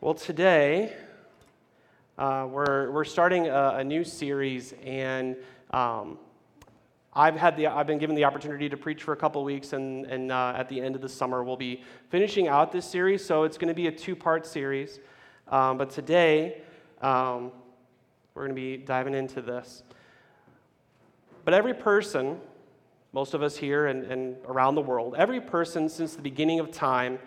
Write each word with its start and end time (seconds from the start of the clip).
Well, 0.00 0.14
today 0.14 0.94
uh, 2.18 2.46
we're, 2.48 2.88
we're 2.92 3.02
starting 3.02 3.48
a, 3.48 3.78
a, 3.78 3.84
new 3.84 4.04
series, 4.04 4.72
and 4.84 5.34
um, 5.72 6.18
I've, 7.12 7.34
had 7.34 7.56
the, 7.56 7.66
I've 7.66 7.88
been 7.88 7.98
given 7.98 8.14
the 8.14 8.24
opportunity 8.24 8.68
to 8.68 8.76
preach 8.76 9.02
for 9.02 9.10
a 9.10 9.16
couple 9.16 9.42
weeks, 9.42 9.72
and, 9.72 10.06
and 10.06 10.30
uh, 10.30 10.52
at 10.56 10.68
the 10.68 10.80
end 10.80 10.94
of 10.94 11.02
the 11.02 11.08
summer, 11.08 11.42
we'll 11.42 11.56
be 11.56 11.82
finishing 12.10 12.46
out 12.46 12.70
this 12.70 12.86
series. 12.86 13.26
So 13.26 13.42
it's 13.42 13.58
going 13.58 13.70
to 13.70 13.74
be 13.74 13.88
a 13.88 13.90
two 13.90 14.14
part 14.14 14.46
series. 14.46 15.00
Um, 15.48 15.78
but 15.78 15.90
today, 15.90 16.62
um, 17.02 17.50
we're 18.34 18.46
going 18.46 18.54
to 18.54 18.60
be 18.60 18.76
diving 18.76 19.14
into 19.14 19.42
this. 19.42 19.82
But 21.44 21.54
every 21.54 21.74
person, 21.74 22.40
most 23.12 23.34
of 23.34 23.42
us 23.42 23.56
here 23.56 23.88
and, 23.88 24.04
and 24.04 24.36
around 24.46 24.76
the 24.76 24.80
world, 24.80 25.16
every 25.18 25.40
person 25.40 25.88
since 25.88 26.14
the 26.14 26.22
beginning 26.22 26.60
of 26.60 26.70
time 26.70 27.18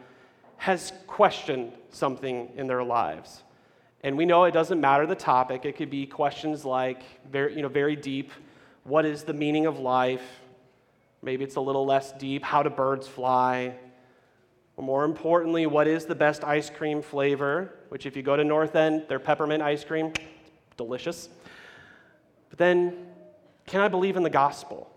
has 0.62 0.94
questioned 1.08 1.72
something 1.90 2.48
in 2.56 2.68
their 2.68 2.84
lives. 2.84 3.42
And 4.04 4.16
we 4.16 4.28
know 4.28 4.44
it 4.44 4.52
doesn't 4.52 4.80
matter 4.80 5.08
the 5.08 5.16
topic. 5.16 5.66
It 5.66 5.76
could 5.76 5.90
be 5.90 6.06
questions 6.06 6.64
like 6.64 7.02
very, 7.32 7.56
you 7.56 7.64
know, 7.64 7.68
very 7.68 7.96
deep. 7.96 8.30
What 8.84 9.04
is 9.04 9.24
the 9.24 9.34
meaning 9.34 9.66
of 9.66 9.80
life? 9.80 10.22
Maybe 11.24 11.44
it's 11.44 11.56
a 11.56 11.62
little 11.62 11.84
less 11.84 12.12
deep. 12.12 12.44
How 12.44 12.62
do 12.62 12.70
birds 12.70 13.08
fly? 13.08 13.74
Or 14.78 14.84
more 14.84 15.04
importantly, 15.04 15.66
what 15.66 15.88
is 15.88 16.06
the 16.06 16.14
best 16.14 16.44
ice 16.44 16.70
cream 16.70 17.02
flavor? 17.02 17.74
Which, 17.90 18.06
if 18.06 18.16
you 18.16 18.22
go 18.22 18.36
to 18.36 18.44
North 18.44 18.76
End, 18.76 19.06
their 19.08 19.18
peppermint 19.18 19.64
ice 19.64 19.84
cream, 19.84 20.14
delicious. 20.78 21.28
But 22.52 22.60
then, 22.60 23.08
can 23.66 23.82
I 23.82 23.88
believe 23.88 24.16
in 24.16 24.22
the 24.22 24.30
gospel? 24.30 24.92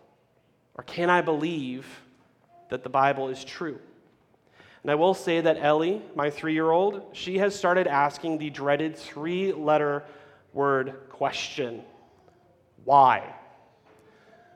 Or 0.75 0.85
can 0.85 1.09
I 1.09 1.23
believe 1.23 1.87
that 2.69 2.83
the 2.83 2.91
Bible 2.91 3.31
is 3.31 3.43
true? 3.43 3.79
And 4.85 4.91
I 4.91 4.97
will 4.97 5.15
say 5.15 5.41
that 5.41 5.57
Ellie, 5.57 6.03
my 6.15 6.29
three 6.29 6.53
year 6.53 6.71
old, 6.71 7.03
she 7.15 7.39
has 7.39 7.55
started 7.55 7.87
asking 7.87 8.37
the 8.37 8.51
dreaded 8.51 8.97
three 8.97 9.51
letter 9.51 10.05
word 10.53 11.09
question 11.09 11.83
why? 12.85 13.35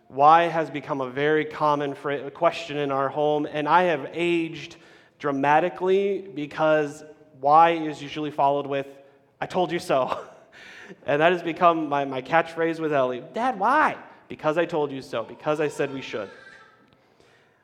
Why 0.09 0.45
has 0.45 0.69
become 0.69 1.01
a 1.01 1.09
very 1.09 1.47
common 1.47 1.95
question 2.35 2.77
in 2.77 2.93
our 2.93 3.09
home, 3.09 3.49
and 3.51 3.67
I 3.67 3.85
have 3.85 4.11
aged 4.13 4.77
dramatically 5.19 6.29
because 6.35 7.03
why 7.41 7.71
is 7.71 8.03
usually 8.03 8.31
followed 8.31 8.67
with, 8.67 8.87
I 9.41 9.47
told 9.47 9.73
you 9.73 9.79
so. 9.79 10.19
and 11.07 11.23
that 11.23 11.33
has 11.33 11.43
become 11.43 11.89
my, 11.89 12.05
my 12.05 12.21
catchphrase 12.21 12.81
with 12.81 12.93
Ellie 12.93 13.25
Dad, 13.33 13.59
why? 13.59 13.97
Because 14.29 14.59
I 14.59 14.67
told 14.67 14.93
you 14.93 15.01
so, 15.01 15.25
because 15.25 15.59
I 15.59 15.69
said 15.69 15.95
we 15.95 16.03
should. 16.03 16.29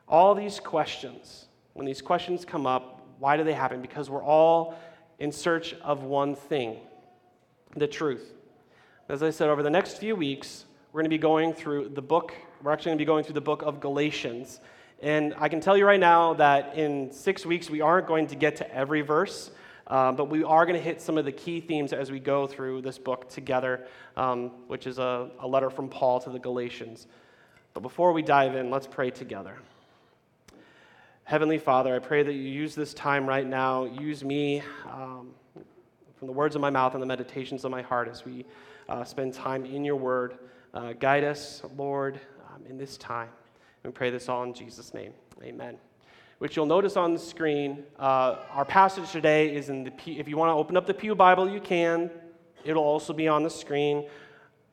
All 0.07 0.33
these 0.33 0.59
questions 0.59 1.44
when 1.75 1.85
these 1.85 2.01
questions 2.01 2.45
come 2.45 2.65
up, 2.65 3.05
why 3.19 3.35
do 3.37 3.43
they 3.43 3.53
happen? 3.53 3.81
Because 3.81 4.09
we're 4.09 4.23
all 4.23 4.79
in 5.19 5.31
search 5.31 5.73
of 5.83 6.03
one 6.03 6.33
thing 6.33 6.77
the 7.75 7.87
truth. 7.87 8.33
As 9.09 9.21
I 9.21 9.29
said, 9.29 9.49
over 9.49 9.61
the 9.61 9.69
next 9.69 9.97
few 9.97 10.15
weeks, 10.15 10.65
we're 10.93 11.01
going 11.01 11.11
to 11.11 11.13
be 11.13 11.17
going 11.17 11.53
through 11.53 11.89
the 11.89 12.01
book, 12.01 12.33
we're 12.63 12.71
actually 12.71 12.91
going 12.91 12.97
to 12.97 13.01
be 13.01 13.05
going 13.05 13.23
through 13.25 13.33
the 13.33 13.41
book 13.41 13.61
of 13.61 13.81
Galatians. 13.81 14.61
And 15.01 15.35
I 15.37 15.49
can 15.49 15.59
tell 15.59 15.75
you 15.75 15.85
right 15.85 15.99
now 15.99 16.35
that 16.35 16.77
in 16.77 17.11
six 17.11 17.45
weeks, 17.45 17.69
we 17.69 17.81
aren't 17.81 18.07
going 18.07 18.27
to 18.27 18.35
get 18.35 18.55
to 18.57 18.73
every 18.73 19.01
verse. 19.01 19.51
Um, 19.87 20.15
but 20.15 20.29
we 20.29 20.45
are 20.45 20.65
going 20.65 20.77
to 20.77 20.83
hit 20.83 21.01
some 21.01 21.17
of 21.17 21.25
the 21.25 21.31
key 21.33 21.59
themes 21.59 21.91
as 21.91 22.09
we 22.09 22.19
go 22.19 22.47
through 22.47 22.83
this 22.83 22.97
book 22.97 23.29
together, 23.29 23.85
um, 24.15 24.51
which 24.67 24.87
is 24.87 24.97
a, 24.97 25.29
a 25.39 25.47
letter 25.47 25.69
from 25.69 25.89
Paul 25.89 26.21
to 26.21 26.29
the 26.29 26.39
Galatians. 26.39 27.05
But 27.73 27.81
before 27.81 28.13
we 28.13 28.21
dive 28.21 28.55
in, 28.55 28.71
let's 28.71 28.87
pray 28.87 29.11
together. 29.11 29.57
Heavenly 31.27 31.57
Father, 31.57 31.95
I 31.95 31.97
pray 31.97 32.21
that 32.21 32.33
you 32.33 32.43
use 32.43 32.75
this 32.75 32.93
time 32.93 33.25
right 33.25 33.47
now. 33.47 33.85
Use 33.85 34.23
me 34.23 34.61
um, 34.87 35.31
from 36.19 36.27
the 36.27 36.31
words 36.31 36.53
of 36.53 36.61
my 36.61 36.69
mouth 36.69 36.93
and 36.93 37.01
the 37.01 37.07
meditations 37.07 37.65
of 37.65 37.71
my 37.71 37.81
heart 37.81 38.07
as 38.07 38.23
we 38.23 38.45
uh, 38.87 39.03
spend 39.03 39.33
time 39.33 39.65
in 39.65 39.83
your 39.83 39.95
word. 39.95 40.37
Uh, 40.71 40.93
guide 40.93 41.23
us, 41.23 41.63
Lord, 41.75 42.19
um, 42.53 42.61
in 42.69 42.77
this 42.77 42.95
time. 42.97 43.29
We 43.83 43.89
pray 43.89 44.11
this 44.11 44.29
all 44.29 44.43
in 44.43 44.53
Jesus' 44.53 44.93
name. 44.93 45.13
Amen. 45.41 45.77
Which 46.37 46.55
you'll 46.55 46.67
notice 46.67 46.95
on 46.95 47.13
the 47.13 47.19
screen. 47.19 47.85
Uh, 47.97 48.35
our 48.51 48.63
passage 48.63 49.11
today 49.11 49.55
is 49.55 49.69
in 49.69 49.83
the, 49.83 49.91
P- 49.91 50.19
if 50.19 50.27
you 50.27 50.37
want 50.37 50.49
to 50.49 50.53
open 50.53 50.77
up 50.77 50.85
the 50.85 50.93
Pew 50.93 51.15
Bible, 51.15 51.49
you 51.49 51.59
can. 51.59 52.11
It'll 52.63 52.83
also 52.83 53.13
be 53.13 53.27
on 53.27 53.41
the 53.41 53.49
screen. 53.49 54.07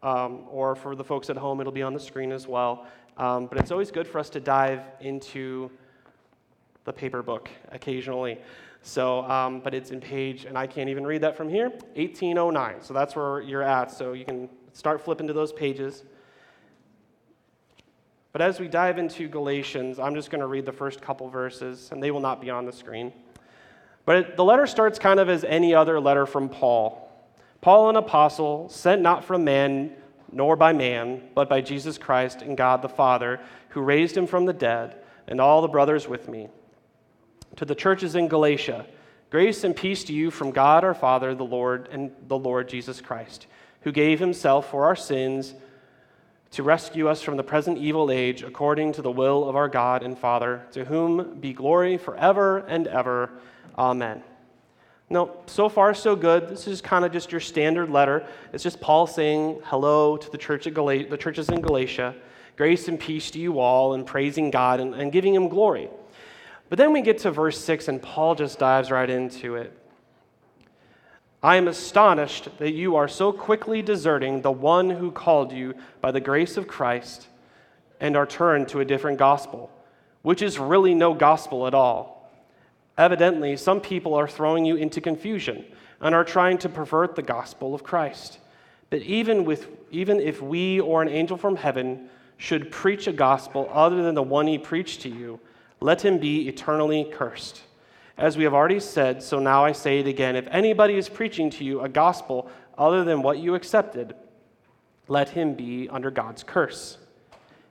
Um, 0.03 0.45
or 0.51 0.77
for 0.77 0.97
the 0.97 1.05
folks 1.05 1.31
at 1.31 1.39
home, 1.39 1.61
it'll 1.63 1.73
be 1.73 1.83
on 1.83 1.95
the 1.95 2.01
screen 2.01 2.31
as 2.31 2.47
well. 2.47 2.87
Um, 3.17 3.47
but 3.47 3.57
it's 3.57 3.71
always 3.71 3.91
good 3.91 4.07
for 4.07 4.19
us 4.19 4.29
to 4.29 4.41
dive 4.41 4.83
into 5.01 5.71
the 6.85 6.93
paper 6.93 7.23
book 7.23 7.49
occasionally. 7.71 8.39
So, 8.83 9.23
um, 9.31 9.61
but 9.61 9.75
it's 9.75 9.91
in 9.91 10.01
page, 10.01 10.45
and 10.45 10.59
I 10.59 10.67
can't 10.67 10.89
even 10.89 11.07
read 11.07 11.21
that 11.23 11.37
from 11.37 11.49
here, 11.49 11.69
1809. 11.95 12.83
So 12.83 12.93
that's 12.93 13.15
where 13.15 13.41
you're 13.41 13.63
at. 13.63 13.93
So 13.93 14.13
you 14.13 14.25
can 14.25 14.49
start 14.73 15.01
flipping 15.01 15.29
to 15.29 15.33
those 15.33 15.53
pages. 15.53 16.03
But 18.33 18.43
as 18.43 18.59
we 18.59 18.67
dive 18.67 18.99
into 18.99 19.29
Galatians, 19.29 19.99
I'm 19.99 20.15
just 20.15 20.31
going 20.31 20.41
to 20.41 20.47
read 20.47 20.67
the 20.67 20.73
first 20.73 21.01
couple 21.01 21.29
verses, 21.29 21.91
and 21.93 22.03
they 22.03 22.11
will 22.11 22.21
not 22.21 22.41
be 22.41 22.51
on 22.51 22.67
the 22.67 22.73
screen. 22.73 23.13
But 24.05 24.17
it, 24.17 24.37
the 24.37 24.45
letter 24.45 24.67
starts 24.67 24.99
kind 24.99 25.21
of 25.21 25.29
as 25.29 25.45
any 25.45 25.75
other 25.75 26.01
letter 26.01 26.27
from 26.27 26.49
Paul. 26.49 27.09
Paul, 27.61 27.89
an 27.91 27.97
apostle, 27.97 28.69
sent 28.69 29.01
not 29.01 29.25
from 29.25 29.45
man 29.45 29.93
nor 30.33 30.57
by 30.57 30.73
man, 30.73 31.23
but 31.35 31.49
by 31.49 31.61
Jesus 31.61 31.99
Christ 31.99 32.43
and 32.43 32.57
God 32.57 32.83
the 32.83 32.89
Father, 32.89 33.39
who 33.69 33.83
raised 33.83 34.17
him 34.17 34.27
from 34.27 34.47
the 34.47 34.53
dead, 34.53 34.97
and 35.29 35.41
all 35.41 35.63
the 35.63 35.69
brothers 35.69 36.09
with 36.09 36.29
me 36.29 36.49
to 37.57 37.65
the 37.65 37.75
churches 37.75 38.15
in 38.15 38.29
Galatia, 38.29 38.87
grace 39.31 39.65
and 39.65 39.75
peace 39.75 40.05
to 40.05 40.13
you 40.13 40.31
from 40.31 40.51
God 40.51 40.85
our 40.85 40.95
Father, 40.95 41.35
the 41.35 41.45
Lord, 41.45 41.89
and 41.91 42.13
the 42.29 42.39
Lord 42.39 42.69
Jesus 42.69 43.01
Christ, 43.01 43.47
who 43.83 43.93
gave 43.93 44.21
himself 44.21 44.71
for 44.71 44.87
our 44.87 44.97
sins 44.97 45.55
to 46.53 46.63
rescue 46.63 47.09
us 47.09 47.23
from 47.23 47.37
the 47.37 47.43
present 47.43 47.79
evil 47.79 48.11
age 48.11 48.43
according 48.43 48.93
to 48.93 49.03
the 49.03 49.11
will 49.11 49.49
of 49.49 49.57
our 49.57 49.69
God 49.69 50.03
and 50.03 50.19
Father, 50.19 50.63
to 50.73 50.85
whom 50.85 51.41
be 51.41 51.53
glory 51.53 51.97
forever 51.97 52.59
and 52.59 52.87
ever. 52.87 53.31
Amen. 53.79 54.23
Now, 55.09 55.31
so 55.47 55.69
far, 55.69 55.93
so 55.93 56.17
good. 56.17 56.49
This 56.49 56.67
is 56.67 56.81
kind 56.81 57.05
of 57.05 57.13
just 57.13 57.33
your 57.33 57.41
standard 57.41 57.91
letter. 57.91 58.27
It's 58.53 58.63
just 58.63 58.81
Paul 58.81 59.07
saying 59.07 59.61
hello 59.65 60.17
to 60.17 60.31
the, 60.31 60.39
church 60.39 60.67
at 60.67 60.75
Gal- 60.75 60.87
the 60.87 61.19
churches 61.19 61.49
in 61.49 61.61
Galatia, 61.61 62.15
grace 62.57 62.89
and 62.89 62.99
peace 62.99 63.31
to 63.33 63.39
you 63.39 63.59
all, 63.59 63.95
and 63.95 64.07
praising 64.07 64.51
God 64.51 64.81
and, 64.81 64.95
and 64.95 65.13
giving 65.13 65.35
him 65.35 65.49
glory. 65.49 65.91
But 66.73 66.79
then 66.79 66.95
we 66.95 67.03
get 67.03 67.19
to 67.19 67.31
verse 67.31 67.63
6, 67.63 67.89
and 67.89 68.01
Paul 68.01 68.35
just 68.35 68.59
dives 68.59 68.91
right 68.91 69.11
into 69.11 69.57
it. 69.57 69.79
I 71.43 71.57
am 71.57 71.69
astonished 71.69 72.49
that 72.57 72.73
you 72.73 72.97
are 72.97 73.09
so 73.09 73.31
quickly 73.31 73.83
deserting 73.83 74.41
the 74.41 74.51
one 74.51 74.89
who 74.89 75.11
called 75.11 75.53
you 75.53 75.75
by 76.01 76.13
the 76.13 76.21
grace 76.23 76.57
of 76.57 76.67
Christ 76.67 77.27
and 78.01 78.17
are 78.17 78.25
turned 78.25 78.69
to 78.69 78.81
a 78.81 78.87
different 78.87 79.19
gospel, 79.19 79.71
which 80.23 80.41
is 80.41 80.59
really 80.59 80.95
no 80.95 81.13
gospel 81.13 81.67
at 81.67 81.75
all. 81.75 82.33
Evidently, 82.97 83.55
some 83.59 83.83
people 83.83 84.15
are 84.15 84.27
throwing 84.27 84.65
you 84.65 84.77
into 84.77 85.03
confusion 85.03 85.67
and 86.01 86.15
are 86.15 86.25
trying 86.25 86.57
to 86.57 86.71
pervert 86.71 87.17
the 87.17 87.23
gospel 87.23 87.75
of 87.75 87.83
Christ. 87.83 88.39
But 88.89 89.03
even, 89.03 89.45
with, 89.45 89.69
even 89.91 90.21
if 90.21 90.41
we 90.41 90.81
or 90.81 91.03
an 91.03 91.11
angel 91.11 91.37
from 91.37 91.57
heaven 91.57 92.09
should 92.39 92.71
preach 92.71 93.07
a 93.09 93.13
gospel 93.13 93.69
other 93.71 94.03
than 94.03 94.15
the 94.15 94.23
one 94.23 94.47
he 94.47 94.57
preached 94.57 95.03
to 95.03 95.11
you, 95.11 95.39
let 95.83 96.03
him 96.03 96.19
be 96.19 96.49
eternally 96.49 97.05
cursed. 97.13 97.63
As 98.17 98.37
we 98.37 98.45
have 98.45 98.55
already 98.55 98.81
said, 98.81 99.23
so 99.23 99.39
now 99.39 99.65
I 99.65 99.73
say 99.73 99.99
it 99.99 100.07
again 100.07 100.37
if 100.37 100.47
anybody 100.49 100.95
is 100.95 101.09
preaching 101.09 101.51
to 101.51 101.65
you 101.65 101.81
a 101.81 101.89
gospel 101.89 102.51
other 102.79 103.05
than 103.05 103.23
what 103.23 103.39
you 103.39 103.55
accepted, 103.55 104.15
let 105.09 105.31
him 105.31 105.55
be 105.55 105.89
under 105.89 106.11
God's 106.11 106.43
curse. 106.43 106.99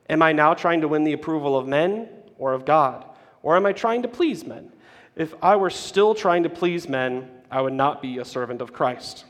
Am 0.10 0.22
I 0.22 0.34
now 0.34 0.54
trying 0.54 0.82
to 0.82 0.88
win 0.88 1.04
the 1.04 1.14
approval 1.14 1.58
of 1.58 1.68
men 1.68 2.10
or 2.38 2.54
of 2.54 2.66
God? 2.66 3.06
Or 3.44 3.56
am 3.56 3.66
I 3.66 3.72
trying 3.72 4.02
to 4.02 4.08
please 4.08 4.46
men? 4.46 4.72
If 5.16 5.34
I 5.42 5.56
were 5.56 5.70
still 5.70 6.14
trying 6.14 6.44
to 6.44 6.50
please 6.50 6.90
men, 6.90 7.30
I 7.50 7.62
would 7.62 7.74
not 7.74 8.02
be 8.02 8.18
a 8.18 8.26
servant 8.26 8.62
of 8.62 8.74
Christ. 8.74 9.26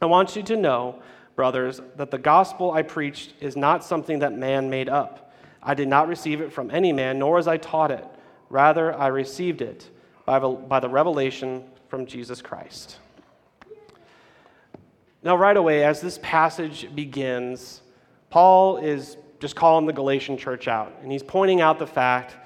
I 0.00 0.06
want 0.06 0.36
you 0.36 0.42
to 0.42 0.56
know, 0.56 1.02
brothers, 1.36 1.80
that 1.96 2.10
the 2.10 2.18
gospel 2.18 2.72
I 2.72 2.82
preached 2.82 3.34
is 3.40 3.56
not 3.56 3.84
something 3.84 4.18
that 4.18 4.36
man 4.36 4.68
made 4.68 4.88
up. 4.88 5.31
I 5.62 5.74
did 5.74 5.88
not 5.88 6.08
receive 6.08 6.40
it 6.40 6.52
from 6.52 6.70
any 6.70 6.92
man, 6.92 7.18
nor 7.18 7.34
was 7.34 7.46
I 7.46 7.56
taught 7.56 7.90
it. 7.90 8.04
Rather, 8.48 8.94
I 8.94 9.06
received 9.06 9.62
it 9.62 9.88
by, 10.24 10.38
by 10.38 10.80
the 10.80 10.88
revelation 10.88 11.64
from 11.88 12.06
Jesus 12.06 12.42
Christ. 12.42 12.98
Now, 15.22 15.36
right 15.36 15.56
away, 15.56 15.84
as 15.84 16.00
this 16.00 16.18
passage 16.22 16.92
begins, 16.94 17.80
Paul 18.28 18.78
is 18.78 19.16
just 19.38 19.54
calling 19.54 19.86
the 19.86 19.92
Galatian 19.92 20.36
church 20.36 20.66
out, 20.66 20.92
and 21.02 21.12
he's 21.12 21.22
pointing 21.22 21.60
out 21.60 21.78
the 21.78 21.86
fact 21.86 22.36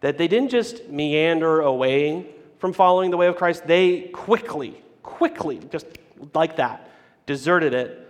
that 0.00 0.18
they 0.18 0.28
didn't 0.28 0.50
just 0.50 0.88
meander 0.88 1.60
away 1.60 2.26
from 2.58 2.72
following 2.74 3.10
the 3.10 3.16
way 3.16 3.26
of 3.26 3.36
Christ, 3.36 3.66
they 3.66 4.02
quickly, 4.12 4.82
quickly, 5.02 5.60
just 5.70 5.86
like 6.34 6.56
that, 6.56 6.90
deserted 7.24 7.72
it, 7.72 8.06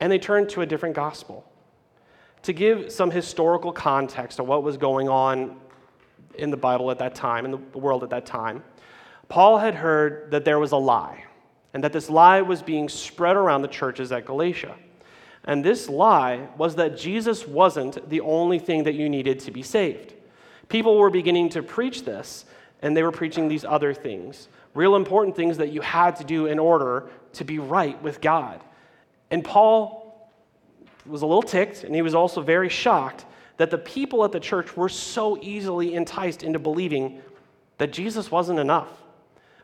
and 0.00 0.10
they 0.10 0.18
turned 0.18 0.48
to 0.50 0.62
a 0.62 0.66
different 0.66 0.96
gospel 0.96 1.44
to 2.46 2.52
give 2.52 2.92
some 2.92 3.10
historical 3.10 3.72
context 3.72 4.38
of 4.38 4.46
what 4.46 4.62
was 4.62 4.76
going 4.76 5.08
on 5.08 5.56
in 6.36 6.50
the 6.50 6.56
Bible 6.56 6.92
at 6.92 6.98
that 7.00 7.12
time, 7.12 7.44
in 7.44 7.50
the 7.50 7.78
world 7.78 8.04
at 8.04 8.10
that 8.10 8.24
time. 8.24 8.62
Paul 9.28 9.58
had 9.58 9.74
heard 9.74 10.30
that 10.30 10.44
there 10.44 10.60
was 10.60 10.70
a 10.70 10.76
lie, 10.76 11.24
and 11.74 11.82
that 11.82 11.92
this 11.92 12.08
lie 12.08 12.42
was 12.42 12.62
being 12.62 12.88
spread 12.88 13.34
around 13.34 13.62
the 13.62 13.68
churches 13.68 14.12
at 14.12 14.26
Galatia. 14.26 14.76
And 15.42 15.64
this 15.64 15.88
lie 15.88 16.46
was 16.56 16.76
that 16.76 16.96
Jesus 16.96 17.48
wasn't 17.48 18.08
the 18.08 18.20
only 18.20 18.60
thing 18.60 18.84
that 18.84 18.94
you 18.94 19.08
needed 19.08 19.40
to 19.40 19.50
be 19.50 19.64
saved. 19.64 20.14
People 20.68 20.98
were 20.98 21.10
beginning 21.10 21.48
to 21.48 21.64
preach 21.64 22.04
this, 22.04 22.44
and 22.80 22.96
they 22.96 23.02
were 23.02 23.10
preaching 23.10 23.48
these 23.48 23.64
other 23.64 23.92
things, 23.92 24.48
real 24.72 24.94
important 24.94 25.34
things 25.34 25.56
that 25.56 25.72
you 25.72 25.80
had 25.80 26.14
to 26.14 26.22
do 26.24 26.46
in 26.46 26.60
order 26.60 27.10
to 27.32 27.44
be 27.44 27.58
right 27.58 28.00
with 28.04 28.20
God. 28.20 28.62
And 29.32 29.44
Paul 29.44 30.05
was 31.08 31.22
a 31.22 31.26
little 31.26 31.42
ticked, 31.42 31.84
and 31.84 31.94
he 31.94 32.02
was 32.02 32.14
also 32.14 32.40
very 32.40 32.68
shocked 32.68 33.24
that 33.56 33.70
the 33.70 33.78
people 33.78 34.24
at 34.24 34.32
the 34.32 34.40
church 34.40 34.76
were 34.76 34.88
so 34.88 35.38
easily 35.42 35.94
enticed 35.94 36.42
into 36.42 36.58
believing 36.58 37.20
that 37.78 37.92
Jesus 37.92 38.30
wasn't 38.30 38.58
enough. 38.58 38.88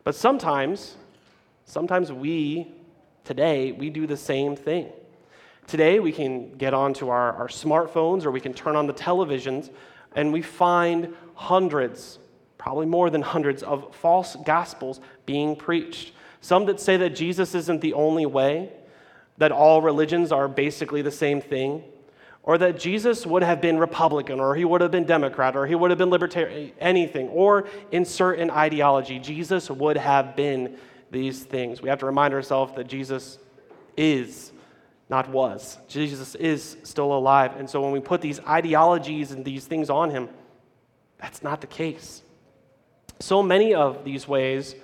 But 0.03 0.15
sometimes, 0.15 0.95
sometimes 1.65 2.11
we, 2.11 2.71
today, 3.23 3.71
we 3.71 3.89
do 3.89 4.07
the 4.07 4.17
same 4.17 4.55
thing. 4.55 4.91
Today, 5.67 5.99
we 5.99 6.11
can 6.11 6.55
get 6.57 6.73
onto 6.73 7.09
our, 7.09 7.33
our 7.33 7.47
smartphones 7.47 8.25
or 8.25 8.31
we 8.31 8.41
can 8.41 8.53
turn 8.53 8.75
on 8.75 8.85
the 8.85 8.93
televisions 8.93 9.69
and 10.15 10.33
we 10.33 10.41
find 10.41 11.13
hundreds, 11.35 12.19
probably 12.57 12.85
more 12.85 13.09
than 13.09 13.21
hundreds, 13.21 13.63
of 13.63 13.95
false 13.95 14.35
gospels 14.45 14.99
being 15.25 15.55
preached. 15.55 16.11
Some 16.41 16.65
that 16.65 16.79
say 16.79 16.97
that 16.97 17.15
Jesus 17.15 17.55
isn't 17.55 17.81
the 17.81 17.93
only 17.93 18.25
way, 18.25 18.71
that 19.37 19.51
all 19.51 19.81
religions 19.81 20.31
are 20.31 20.47
basically 20.47 21.01
the 21.01 21.11
same 21.11 21.41
thing, 21.41 21.83
or 22.43 22.57
that 22.57 22.77
Jesus 22.77 23.25
would 23.25 23.41
have 23.41 23.61
been 23.61 23.77
Republican, 23.77 24.39
or 24.39 24.53
he 24.55 24.65
would 24.65 24.81
have 24.81 24.91
been 24.91 25.05
Democrat, 25.05 25.55
or 25.55 25.65
he 25.65 25.75
would 25.75 25.91
have 25.91 25.97
been 25.97 26.09
libertarian, 26.09 26.71
anything, 26.79 27.29
or 27.29 27.67
in 27.91 28.03
certain 28.03 28.51
ideology. 28.51 29.17
Jesus 29.17 29.69
would 29.69 29.97
have 29.97 30.35
been 30.35 30.77
these 31.09 31.43
things. 31.43 31.81
We 31.81 31.89
have 31.89 31.99
to 31.99 32.05
remind 32.05 32.33
ourselves 32.33 32.73
that 32.75 32.87
Jesus 32.87 33.39
is, 33.95 34.51
not 35.09 35.29
was. 35.29 35.77
Jesus 35.87 36.35
is 36.35 36.75
still 36.83 37.13
alive. 37.13 37.55
And 37.57 37.69
so 37.69 37.81
when 37.81 37.91
we 37.91 37.99
put 37.99 38.19
these 38.19 38.39
ideologies 38.41 39.31
and 39.31 39.45
these 39.45 39.65
things 39.65 39.89
on 39.89 40.09
him, 40.09 40.27
that's 41.17 41.43
not 41.43 41.61
the 41.61 41.67
case. 41.67 42.23
So 43.19 43.41
many 43.41 43.73
of 43.73 44.03
these 44.03 44.27
ways 44.27 44.75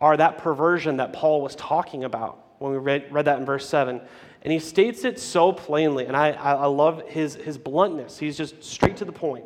are 0.00 0.16
that 0.16 0.38
perversion 0.38 0.98
that 0.98 1.12
Paul 1.12 1.42
was 1.42 1.56
talking 1.56 2.04
about 2.04 2.38
when 2.60 2.72
we 2.72 2.78
read, 2.78 3.10
read 3.10 3.24
that 3.24 3.38
in 3.38 3.44
verse 3.44 3.68
7. 3.68 4.00
And 4.42 4.52
he 4.52 4.58
states 4.58 5.04
it 5.04 5.18
so 5.18 5.52
plainly, 5.52 6.06
and 6.06 6.16
I, 6.16 6.30
I 6.30 6.66
love 6.66 7.02
his, 7.08 7.34
his 7.34 7.58
bluntness. 7.58 8.18
He's 8.18 8.36
just 8.36 8.62
straight 8.62 8.98
to 8.98 9.04
the 9.04 9.12
point. 9.12 9.44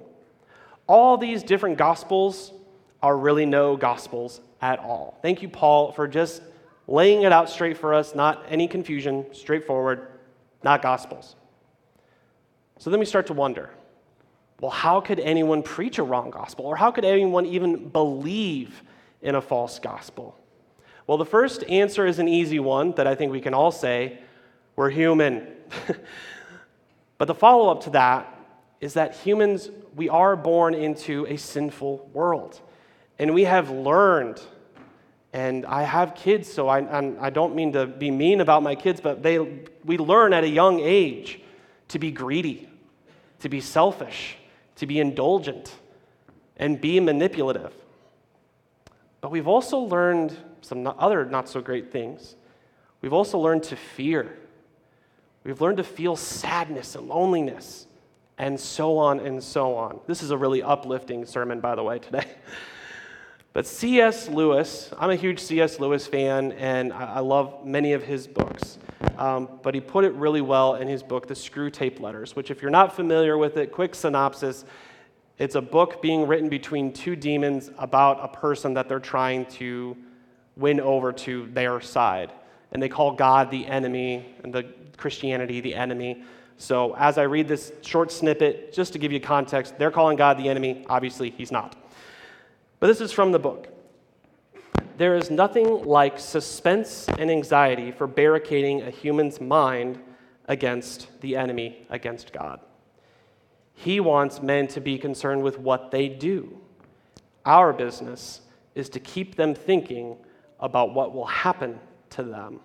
All 0.86 1.16
these 1.16 1.42
different 1.42 1.78
gospels 1.78 2.52
are 3.02 3.16
really 3.16 3.46
no 3.46 3.76
gospels 3.76 4.40
at 4.60 4.78
all. 4.80 5.18
Thank 5.22 5.42
you, 5.42 5.48
Paul, 5.48 5.92
for 5.92 6.06
just 6.06 6.42
laying 6.86 7.22
it 7.22 7.32
out 7.32 7.48
straight 7.48 7.78
for 7.78 7.94
us, 7.94 8.14
not 8.14 8.44
any 8.48 8.68
confusion, 8.68 9.26
straightforward, 9.32 10.08
not 10.62 10.82
gospels. 10.82 11.36
So 12.78 12.90
then 12.90 12.98
we 12.98 13.06
start 13.06 13.26
to 13.28 13.32
wonder 13.32 13.70
well, 14.60 14.70
how 14.70 15.00
could 15.00 15.20
anyone 15.20 15.62
preach 15.62 15.98
a 15.98 16.02
wrong 16.02 16.30
gospel? 16.30 16.64
Or 16.64 16.76
how 16.76 16.90
could 16.90 17.04
anyone 17.04 17.44
even 17.44 17.88
believe 17.88 18.82
in 19.20 19.34
a 19.34 19.40
false 19.40 19.78
gospel? 19.78 20.38
Well, 21.06 21.18
the 21.18 21.26
first 21.26 21.64
answer 21.64 22.06
is 22.06 22.18
an 22.18 22.28
easy 22.28 22.58
one 22.58 22.92
that 22.92 23.06
I 23.06 23.14
think 23.14 23.30
we 23.30 23.40
can 23.40 23.52
all 23.52 23.70
say 23.70 24.18
we're 24.76 24.90
human. 24.90 25.46
but 27.18 27.26
the 27.26 27.34
follow 27.34 27.70
up 27.70 27.84
to 27.84 27.90
that 27.90 28.34
is 28.80 28.94
that 28.94 29.14
humans, 29.14 29.70
we 29.94 30.08
are 30.08 30.34
born 30.34 30.74
into 30.74 31.26
a 31.26 31.36
sinful 31.36 32.10
world. 32.12 32.60
And 33.18 33.34
we 33.34 33.44
have 33.44 33.70
learned, 33.70 34.40
and 35.32 35.66
I 35.66 35.82
have 35.82 36.14
kids, 36.14 36.52
so 36.52 36.68
I, 36.68 36.78
I'm, 36.78 37.16
I 37.20 37.30
do 37.30 37.40
not 37.40 37.54
mean 37.54 37.72
to 37.74 37.86
be 37.86 38.10
mean 38.10 38.40
about 38.40 38.62
my 38.62 38.74
kids, 38.74 39.00
but 39.00 39.22
they, 39.22 39.38
we 39.84 39.98
learn 39.98 40.32
at 40.32 40.42
a 40.42 40.48
young 40.48 40.80
age 40.80 41.40
to 41.88 41.98
be 41.98 42.10
greedy, 42.10 42.68
to 43.40 43.48
be 43.48 43.60
selfish, 43.60 44.36
to 44.76 44.86
be 44.86 45.00
indulgent, 45.00 45.74
and 46.56 46.80
be 46.80 46.98
manipulative. 46.98 47.72
But 49.20 49.30
we've 49.30 49.48
also 49.48 49.78
learned 49.78 50.36
some 50.64 50.86
other 50.98 51.24
not 51.24 51.48
so 51.48 51.60
great 51.60 51.92
things. 51.92 52.36
We've 53.00 53.12
also 53.12 53.38
learned 53.38 53.64
to 53.64 53.76
fear. 53.76 54.36
We've 55.44 55.60
learned 55.60 55.76
to 55.76 55.84
feel 55.84 56.16
sadness 56.16 56.94
and 56.94 57.06
loneliness, 57.06 57.86
and 58.38 58.58
so 58.58 58.96
on 58.96 59.20
and 59.20 59.42
so 59.42 59.76
on. 59.76 60.00
This 60.06 60.22
is 60.22 60.30
a 60.30 60.38
really 60.38 60.62
uplifting 60.62 61.26
sermon, 61.26 61.60
by 61.60 61.74
the 61.74 61.82
way, 61.82 61.98
today. 62.00 62.26
But 63.52 63.66
C.S. 63.66 64.28
Lewis, 64.28 64.90
I'm 64.98 65.10
a 65.10 65.16
huge 65.16 65.38
C.S. 65.38 65.78
Lewis 65.78 66.06
fan, 66.06 66.52
and 66.52 66.92
I 66.92 67.20
love 67.20 67.64
many 67.64 67.92
of 67.92 68.02
his 68.02 68.26
books. 68.26 68.78
Um, 69.16 69.60
but 69.62 69.74
he 69.74 69.80
put 69.80 70.04
it 70.04 70.12
really 70.14 70.40
well 70.40 70.74
in 70.74 70.88
his 70.88 71.02
book, 71.02 71.28
The 71.28 71.34
Screwtape 71.34 72.00
Letters, 72.00 72.34
which, 72.34 72.50
if 72.50 72.62
you're 72.62 72.70
not 72.70 72.96
familiar 72.96 73.38
with 73.38 73.56
it, 73.56 73.70
quick 73.70 73.94
synopsis 73.94 74.64
it's 75.36 75.56
a 75.56 75.60
book 75.60 76.00
being 76.00 76.28
written 76.28 76.48
between 76.48 76.92
two 76.92 77.16
demons 77.16 77.70
about 77.78 78.20
a 78.22 78.28
person 78.28 78.74
that 78.74 78.88
they're 78.88 79.00
trying 79.00 79.46
to 79.46 79.96
win 80.56 80.80
over 80.80 81.12
to 81.12 81.46
their 81.52 81.80
side. 81.80 82.32
And 82.72 82.82
they 82.82 82.88
call 82.88 83.12
God 83.12 83.50
the 83.50 83.66
enemy 83.66 84.34
and 84.42 84.52
the 84.52 84.64
Christianity 84.96 85.60
the 85.60 85.74
enemy. 85.74 86.24
So 86.56 86.94
as 86.96 87.18
I 87.18 87.22
read 87.22 87.48
this 87.48 87.72
short 87.82 88.12
snippet, 88.12 88.72
just 88.72 88.92
to 88.92 88.98
give 88.98 89.12
you 89.12 89.20
context, 89.20 89.78
they're 89.78 89.90
calling 89.90 90.16
God 90.16 90.38
the 90.38 90.48
enemy. 90.48 90.84
Obviously, 90.88 91.30
he's 91.30 91.50
not. 91.52 91.76
But 92.80 92.88
this 92.88 93.00
is 93.00 93.12
from 93.12 93.32
the 93.32 93.38
book. 93.38 93.68
There 94.96 95.16
is 95.16 95.30
nothing 95.30 95.84
like 95.84 96.18
suspense 96.18 97.08
and 97.18 97.30
anxiety 97.30 97.90
for 97.90 98.06
barricading 98.06 98.82
a 98.82 98.90
human's 98.90 99.40
mind 99.40 99.98
against 100.46 101.08
the 101.20 101.36
enemy, 101.36 101.86
against 101.90 102.32
God. 102.32 102.60
He 103.74 103.98
wants 103.98 104.40
men 104.40 104.68
to 104.68 104.80
be 104.80 104.98
concerned 104.98 105.42
with 105.42 105.58
what 105.58 105.90
they 105.90 106.08
do. 106.08 106.60
Our 107.44 107.72
business 107.72 108.40
is 108.74 108.88
to 108.90 109.00
keep 109.00 109.34
them 109.34 109.54
thinking 109.54 110.16
about 110.60 110.94
what 110.94 111.14
will 111.14 111.26
happen 111.26 111.78
to 112.10 112.22
them. 112.22 112.60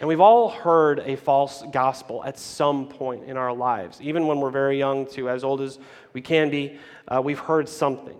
And 0.00 0.06
we've 0.06 0.20
all 0.20 0.48
heard 0.48 1.00
a 1.00 1.16
false 1.16 1.64
gospel 1.72 2.22
at 2.24 2.38
some 2.38 2.86
point 2.86 3.24
in 3.24 3.36
our 3.36 3.52
lives. 3.52 4.00
Even 4.00 4.26
when 4.28 4.38
we're 4.38 4.50
very 4.50 4.78
young, 4.78 5.06
to 5.08 5.28
as 5.28 5.42
old 5.42 5.60
as 5.60 5.78
we 6.12 6.20
can 6.20 6.50
be, 6.50 6.78
uh, 7.08 7.20
we've 7.22 7.38
heard 7.38 7.68
something. 7.68 8.16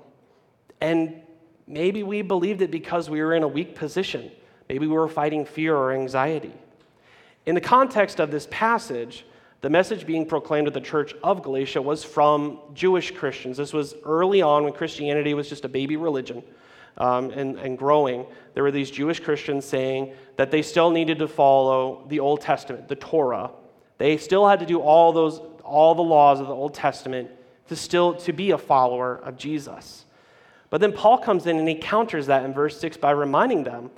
And 0.81 1.23
maybe 1.69 2.03
we 2.03 2.23
believed 2.23 2.63
it 2.63 2.73
because 2.73 3.09
we 3.09 3.21
were 3.21 3.35
in 3.35 3.45
a 3.45 3.49
weak 3.49 3.77
position. 3.77 4.31
Maybe 4.69 4.87
we 4.87 4.95
were 4.95 5.09
fighting 5.09 5.45
fear 5.45 5.77
or 5.77 5.93
anxiety. 5.93 6.53
In 7.47 7.55
the 7.55 7.61
context 7.61 8.19
of 8.19 8.33
this 8.33 8.49
passage, 8.51 9.25
the 9.61 9.71
message 9.71 10.05
being 10.05 10.27
proclaimed 10.27 10.67
to 10.67 10.71
the 10.73 10.81
church 10.81 11.15
of 11.23 11.43
Galatia 11.43 11.81
was 11.81 12.03
from 12.03 12.59
Jewish 12.75 13.13
Christians. 13.13 13.57
This 13.57 13.73
was 13.73 13.95
early 14.05 14.43
on 14.43 14.65
when 14.65 14.73
Christianity 14.73 15.33
was 15.33 15.49
just 15.49 15.65
a 15.65 15.69
baby 15.69 15.97
religion 15.97 16.43
um, 16.99 17.31
and, 17.31 17.57
and 17.59 17.79
growing, 17.79 18.27
there 18.55 18.63
were 18.63 18.71
these 18.71 18.91
Jewish 18.91 19.21
Christians 19.21 19.65
saying 19.65 20.13
that 20.37 20.51
they 20.51 20.63
still 20.63 20.91
needed 20.91 21.19
to 21.21 21.29
follow 21.29 22.05
the 22.09 22.21
Old 22.21 22.41
Testament, 22.41 22.89
the 22.89 22.97
Torah. 22.97 23.51
They 23.99 24.17
still 24.17 24.47
had 24.47 24.61
to 24.61 24.67
do 24.67 24.81
all 24.81 25.13
those, 25.13 25.41
all 25.65 25.95
the 25.95 26.03
laws 26.03 26.41
of 26.41 26.49
the 26.49 26.55
Old 26.55 26.75
Testament 26.75 27.31
to 27.69 27.77
still 27.77 28.15
to 28.15 28.33
be 28.33 28.51
a 28.51 28.59
follower 28.59 29.17
of 29.17 29.37
Jesus. 29.37 30.05
But 30.71 30.81
then 30.81 30.93
Paul 30.93 31.19
comes 31.19 31.47
in 31.47 31.59
and 31.59 31.69
he 31.69 31.77
counters 31.77 32.27
that 32.27 32.45
in 32.45 32.53
verse 32.53 32.79
6 32.81 32.97
by 32.97 33.13
reminding 33.13 33.65
them 33.65 33.91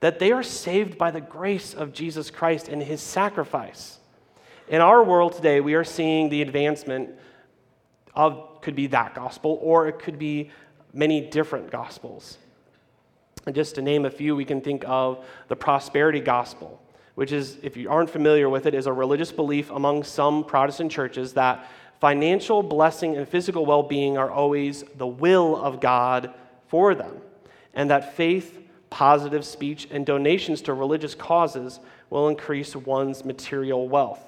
that 0.00 0.18
they 0.18 0.32
are 0.32 0.42
saved 0.42 0.96
by 0.96 1.10
the 1.10 1.20
grace 1.20 1.74
of 1.74 1.92
Jesus 1.92 2.30
Christ 2.30 2.68
and 2.68 2.82
his 2.82 3.00
sacrifice. 3.00 3.98
In 4.68 4.80
our 4.80 5.02
world 5.02 5.32
today, 5.32 5.60
we 5.60 5.74
are 5.74 5.84
seeing 5.84 6.28
the 6.28 6.42
advancement 6.42 7.10
of 8.14 8.60
could 8.62 8.74
be 8.74 8.88
that 8.88 9.14
gospel 9.14 9.58
or 9.62 9.88
it 9.88 9.98
could 10.00 10.18
be 10.18 10.50
many 10.92 11.20
different 11.20 11.70
gospels. 11.70 12.38
And 13.46 13.54
just 13.54 13.76
to 13.76 13.82
name 13.82 14.04
a 14.04 14.10
few, 14.10 14.36
we 14.36 14.44
can 14.44 14.60
think 14.60 14.84
of 14.86 15.24
the 15.48 15.56
prosperity 15.56 16.20
gospel, 16.20 16.82
which 17.14 17.32
is, 17.32 17.56
if 17.62 17.76
you 17.76 17.90
aren't 17.90 18.10
familiar 18.10 18.48
with 18.48 18.66
it, 18.66 18.74
is 18.74 18.86
a 18.86 18.92
religious 18.92 19.32
belief 19.32 19.70
among 19.70 20.04
some 20.04 20.44
Protestant 20.44 20.92
churches 20.92 21.32
that 21.34 21.66
financial 22.00 22.62
blessing 22.62 23.16
and 23.16 23.28
physical 23.28 23.66
well 23.66 23.82
being 23.82 24.18
are 24.18 24.30
always 24.30 24.84
the 24.96 25.06
will 25.06 25.56
of 25.56 25.80
God 25.80 26.32
for 26.68 26.94
them, 26.94 27.20
and 27.74 27.90
that 27.90 28.16
faith, 28.16 28.58
positive 28.90 29.44
speech, 29.44 29.88
and 29.90 30.04
donations 30.04 30.62
to 30.62 30.74
religious 30.74 31.14
causes 31.14 31.80
will 32.10 32.28
increase 32.28 32.76
one's 32.76 33.24
material 33.24 33.88
wealth. 33.88 34.20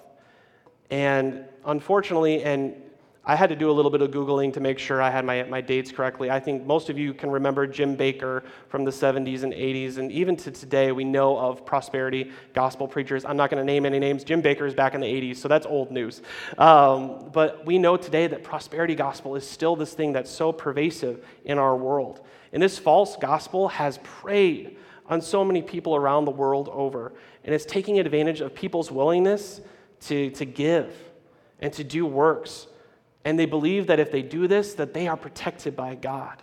And 0.90 1.44
unfortunately, 1.64 2.42
and 2.42 2.74
I 3.30 3.36
had 3.36 3.48
to 3.50 3.54
do 3.54 3.70
a 3.70 3.72
little 3.72 3.92
bit 3.92 4.02
of 4.02 4.10
Googling 4.10 4.52
to 4.54 4.60
make 4.60 4.80
sure 4.80 5.00
I 5.00 5.08
had 5.08 5.24
my, 5.24 5.44
my 5.44 5.60
dates 5.60 5.92
correctly. 5.92 6.32
I 6.32 6.40
think 6.40 6.66
most 6.66 6.90
of 6.90 6.98
you 6.98 7.14
can 7.14 7.30
remember 7.30 7.64
Jim 7.64 7.96
Bakker 7.96 8.42
from 8.68 8.84
the 8.84 8.90
70s 8.90 9.44
and 9.44 9.52
80s, 9.52 9.98
and 9.98 10.10
even 10.10 10.36
to 10.38 10.50
today, 10.50 10.90
we 10.90 11.04
know 11.04 11.38
of 11.38 11.64
prosperity 11.64 12.32
gospel 12.54 12.88
preachers. 12.88 13.24
I'm 13.24 13.36
not 13.36 13.48
going 13.48 13.60
to 13.60 13.64
name 13.64 13.86
any 13.86 14.00
names. 14.00 14.24
Jim 14.24 14.42
Bakker 14.42 14.66
is 14.66 14.74
back 14.74 14.96
in 14.96 15.00
the 15.00 15.06
80s, 15.06 15.36
so 15.36 15.46
that's 15.46 15.64
old 15.64 15.92
news. 15.92 16.22
Um, 16.58 17.30
but 17.32 17.64
we 17.64 17.78
know 17.78 17.96
today 17.96 18.26
that 18.26 18.42
prosperity 18.42 18.96
gospel 18.96 19.36
is 19.36 19.48
still 19.48 19.76
this 19.76 19.94
thing 19.94 20.12
that's 20.12 20.28
so 20.28 20.50
pervasive 20.50 21.24
in 21.44 21.56
our 21.56 21.76
world. 21.76 22.26
And 22.52 22.60
this 22.60 22.80
false 22.80 23.14
gospel 23.14 23.68
has 23.68 24.00
preyed 24.02 24.76
on 25.06 25.20
so 25.20 25.44
many 25.44 25.62
people 25.62 25.94
around 25.94 26.24
the 26.24 26.32
world 26.32 26.68
over. 26.72 27.12
And 27.44 27.54
it's 27.54 27.64
taking 27.64 28.00
advantage 28.00 28.40
of 28.40 28.56
people's 28.56 28.90
willingness 28.90 29.60
to, 30.06 30.30
to 30.30 30.44
give 30.44 30.92
and 31.60 31.72
to 31.74 31.84
do 31.84 32.04
works. 32.04 32.66
And 33.24 33.38
they 33.38 33.46
believe 33.46 33.86
that 33.88 34.00
if 34.00 34.10
they 34.10 34.22
do 34.22 34.46
this, 34.46 34.74
that 34.74 34.94
they 34.94 35.06
are 35.06 35.16
protected 35.16 35.76
by 35.76 35.94
God. 35.94 36.42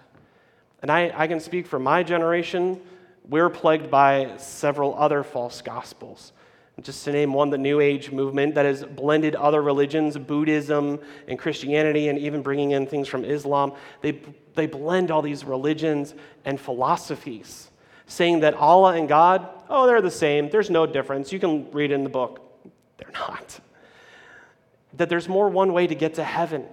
And 0.82 0.92
I, 0.92 1.12
I 1.16 1.28
can 1.28 1.40
speak 1.40 1.66
for 1.66 1.80
my 1.80 2.04
generation, 2.04 2.80
we're 3.28 3.50
plagued 3.50 3.90
by 3.90 4.38
several 4.38 4.96
other 4.96 5.24
false 5.24 5.62
gospels. 5.62 6.34
Just 6.80 7.04
to 7.06 7.12
name 7.12 7.34
one, 7.34 7.50
the 7.50 7.58
New 7.58 7.80
Age 7.80 8.12
movement 8.12 8.54
that 8.54 8.66
has 8.66 8.84
blended 8.84 9.34
other 9.34 9.64
religions, 9.64 10.16
Buddhism 10.16 11.00
and 11.28 11.40
Christianity, 11.40 12.10
and 12.10 12.20
even 12.20 12.44
bringing 12.44 12.72
in 12.72 12.86
things 12.86 13.08
from 13.08 13.26
Islam. 13.26 13.74
They, 14.02 14.22
they 14.54 14.68
blend 14.68 15.10
all 15.10 15.24
these 15.24 15.44
religions 15.44 16.14
and 16.46 16.60
philosophies, 16.60 17.72
saying 18.06 18.42
that 18.42 18.54
Allah 18.54 18.94
and 18.94 19.10
God, 19.10 19.50
oh, 19.70 19.88
they're 19.88 20.04
the 20.04 20.12
same. 20.12 20.52
There's 20.52 20.70
no 20.70 20.86
difference. 20.86 21.32
You 21.32 21.40
can 21.40 21.72
read 21.72 21.92
in 21.92 22.04
the 22.04 22.12
book. 22.12 22.44
They're 22.98 23.12
not. 23.12 23.60
That 24.98 25.10
there's 25.10 25.28
more 25.28 25.50
one 25.50 25.74
way 25.74 25.88
to 25.88 25.96
get 25.96 26.16
to 26.16 26.24
heaven. 26.24 26.66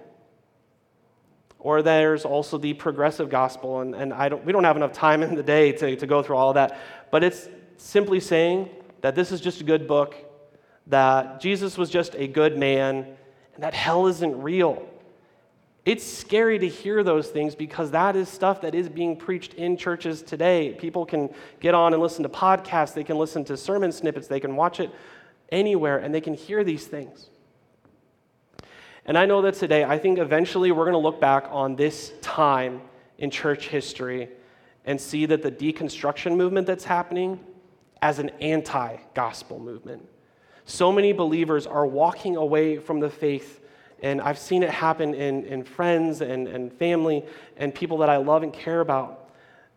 Or 1.59 1.81
there's 1.81 2.25
also 2.25 2.59
the 2.59 2.73
progressive 2.73 3.29
gospel, 3.29 3.81
and, 3.81 3.95
and 3.95 4.13
I 4.13 4.29
don't, 4.29 4.45
we 4.45 4.51
don't 4.51 4.65
have 4.65 4.77
enough 4.77 4.93
time 4.93 5.23
in 5.23 5.33
the 5.33 5.41
day 5.41 5.71
to, 5.71 5.95
to 5.95 6.05
go 6.05 6.21
through 6.21 6.35
all 6.35 6.49
of 6.49 6.55
that. 6.55 6.79
But 7.09 7.23
it's 7.23 7.49
simply 7.77 8.19
saying 8.19 8.69
that 9.01 9.15
this 9.15 9.31
is 9.31 9.41
just 9.41 9.61
a 9.61 9.63
good 9.63 9.87
book, 9.87 10.15
that 10.87 11.41
Jesus 11.41 11.75
was 11.75 11.89
just 11.89 12.13
a 12.15 12.27
good 12.27 12.57
man, 12.57 13.07
and 13.55 13.63
that 13.63 13.73
hell 13.73 14.05
isn't 14.05 14.41
real. 14.43 14.87
It's 15.85 16.03
scary 16.03 16.57
to 16.59 16.67
hear 16.67 17.03
those 17.03 17.29
things 17.29 17.53
because 17.55 17.91
that 17.91 18.15
is 18.15 18.27
stuff 18.27 18.61
that 18.61 18.73
is 18.73 18.89
being 18.89 19.15
preached 19.15 19.53
in 19.53 19.77
churches 19.77 20.23
today. 20.23 20.75
People 20.77 21.05
can 21.05 21.33
get 21.59 21.73
on 21.75 21.93
and 21.93 22.01
listen 22.01 22.23
to 22.23 22.29
podcasts, 22.29 22.93
they 22.93 23.03
can 23.03 23.17
listen 23.17 23.43
to 23.45 23.57
sermon 23.57 23.91
snippets, 23.91 24.27
they 24.27 24.39
can 24.39 24.55
watch 24.55 24.79
it 24.79 24.89
anywhere, 25.51 25.99
and 25.99 26.13
they 26.13 26.21
can 26.21 26.33
hear 26.33 26.63
these 26.63 26.85
things. 26.85 27.29
And 29.05 29.17
I 29.17 29.25
know 29.25 29.41
that 29.43 29.53
today, 29.53 29.83
I 29.83 29.99
think 29.99 30.17
eventually 30.17 30.71
we're 30.71 30.85
going 30.85 30.93
to 30.93 30.97
look 30.97 31.21
back 31.21 31.47
on 31.51 31.75
this 31.75 32.11
time 32.21 32.81
in 33.19 33.29
church 33.29 33.67
history 33.67 34.29
and 34.83 34.99
see 34.99 35.25
that 35.27 35.43
the 35.43 35.51
deconstruction 35.51 36.35
movement 36.35 36.65
that's 36.65 36.83
happening 36.83 37.39
as 38.01 38.19
an 38.19 38.29
anti 38.41 38.97
gospel 39.13 39.59
movement. 39.59 40.07
So 40.65 40.91
many 40.91 41.13
believers 41.13 41.67
are 41.67 41.85
walking 41.85 42.35
away 42.35 42.77
from 42.77 42.99
the 42.99 43.09
faith, 43.09 43.61
and 44.01 44.19
I've 44.19 44.39
seen 44.39 44.63
it 44.63 44.71
happen 44.71 45.13
in, 45.13 45.45
in 45.45 45.63
friends 45.63 46.21
and, 46.21 46.47
and 46.47 46.73
family 46.73 47.23
and 47.57 47.73
people 47.73 47.99
that 47.99 48.09
I 48.09 48.17
love 48.17 48.41
and 48.41 48.51
care 48.51 48.81
about, 48.81 49.29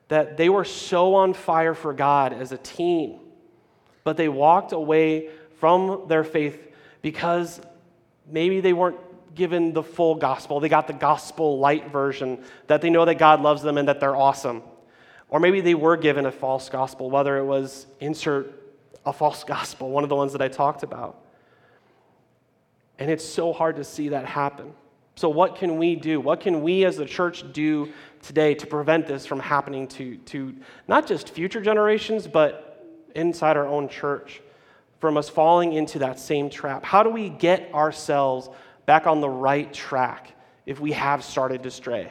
that 0.08 0.38
they 0.38 0.48
were 0.48 0.64
so 0.64 1.14
on 1.14 1.34
fire 1.34 1.74
for 1.74 1.92
God 1.92 2.32
as 2.32 2.52
a 2.52 2.58
teen, 2.58 3.20
but 4.04 4.16
they 4.16 4.30
walked 4.30 4.72
away 4.72 5.28
from 5.58 6.06
their 6.08 6.24
faith 6.24 6.72
because 7.02 7.60
maybe 8.26 8.60
they 8.60 8.72
weren't 8.72 8.98
given 9.38 9.72
the 9.72 9.82
full 9.82 10.16
gospel. 10.16 10.60
They 10.60 10.68
got 10.68 10.86
the 10.86 10.92
gospel 10.92 11.58
light 11.58 11.90
version, 11.90 12.44
that 12.66 12.82
they 12.82 12.90
know 12.90 13.06
that 13.06 13.14
God 13.14 13.40
loves 13.40 13.62
them 13.62 13.78
and 13.78 13.88
that 13.88 14.00
they're 14.00 14.16
awesome. 14.16 14.62
Or 15.30 15.40
maybe 15.40 15.62
they 15.62 15.74
were 15.74 15.96
given 15.96 16.26
a 16.26 16.32
false 16.32 16.68
gospel, 16.68 17.08
whether 17.08 17.38
it 17.38 17.44
was 17.44 17.86
insert 18.00 18.76
a 19.06 19.12
false 19.12 19.44
gospel, 19.54 19.88
one 19.90 20.02
of 20.02 20.10
the 20.10 20.16
ones 20.16 20.32
that 20.32 20.42
I 20.42 20.48
talked 20.48 20.82
about. 20.82 21.22
And 22.98 23.10
it's 23.10 23.24
so 23.24 23.52
hard 23.52 23.76
to 23.76 23.84
see 23.84 24.10
that 24.10 24.26
happen. 24.26 24.74
So, 25.14 25.28
what 25.28 25.56
can 25.56 25.78
we 25.78 25.94
do? 25.94 26.20
What 26.20 26.40
can 26.40 26.62
we 26.62 26.84
as 26.84 26.96
the 26.96 27.04
church 27.04 27.44
do 27.52 27.92
today 28.22 28.54
to 28.54 28.66
prevent 28.66 29.06
this 29.06 29.26
from 29.26 29.40
happening 29.40 29.88
to, 29.88 30.16
to 30.16 30.54
not 30.86 31.06
just 31.06 31.30
future 31.30 31.60
generations, 31.60 32.26
but 32.26 32.84
inside 33.14 33.56
our 33.56 33.66
own 33.66 33.88
church, 33.88 34.40
from 35.00 35.16
us 35.16 35.28
falling 35.28 35.72
into 35.72 36.00
that 36.00 36.18
same 36.18 36.50
trap? 36.50 36.84
How 36.84 37.02
do 37.02 37.10
we 37.10 37.28
get 37.30 37.72
ourselves 37.74 38.48
back 38.88 39.06
on 39.06 39.20
the 39.20 39.28
right 39.28 39.70
track 39.70 40.32
if 40.64 40.80
we 40.80 40.92
have 40.92 41.22
started 41.22 41.62
to 41.62 41.70
stray? 41.70 42.10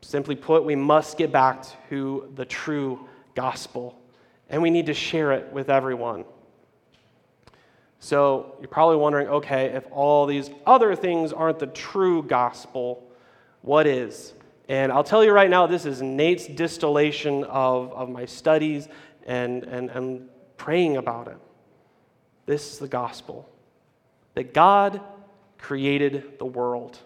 Simply 0.00 0.34
put, 0.34 0.64
we 0.64 0.74
must 0.74 1.18
get 1.18 1.30
back 1.30 1.64
to 1.90 2.32
the 2.36 2.46
true 2.46 3.06
gospel, 3.34 4.00
and 4.48 4.62
we 4.62 4.70
need 4.70 4.86
to 4.86 4.94
share 4.94 5.32
it 5.32 5.52
with 5.52 5.68
everyone. 5.68 6.24
So 8.00 8.56
you're 8.60 8.68
probably 8.68 8.96
wondering 8.96 9.28
okay, 9.28 9.66
if 9.66 9.84
all 9.90 10.24
these 10.24 10.50
other 10.66 10.96
things 10.96 11.34
aren't 11.34 11.58
the 11.58 11.66
true 11.66 12.22
gospel, 12.22 13.06
what 13.60 13.86
is? 13.86 14.32
And 14.70 14.90
I'll 14.90 15.04
tell 15.04 15.22
you 15.22 15.32
right 15.32 15.50
now, 15.50 15.66
this 15.66 15.84
is 15.84 16.00
Nate's 16.00 16.46
distillation 16.46 17.44
of, 17.44 17.92
of 17.92 18.08
my 18.08 18.24
studies 18.24 18.88
and, 19.26 19.64
and, 19.64 19.90
and 19.90 20.30
praying 20.56 20.96
about 20.96 21.28
it. 21.28 21.36
This 22.46 22.72
is 22.72 22.78
the 22.78 22.88
gospel 22.88 23.46
that 24.34 24.54
God 24.54 25.02
created 25.62 26.38
the 26.38 26.44
world. 26.44 26.98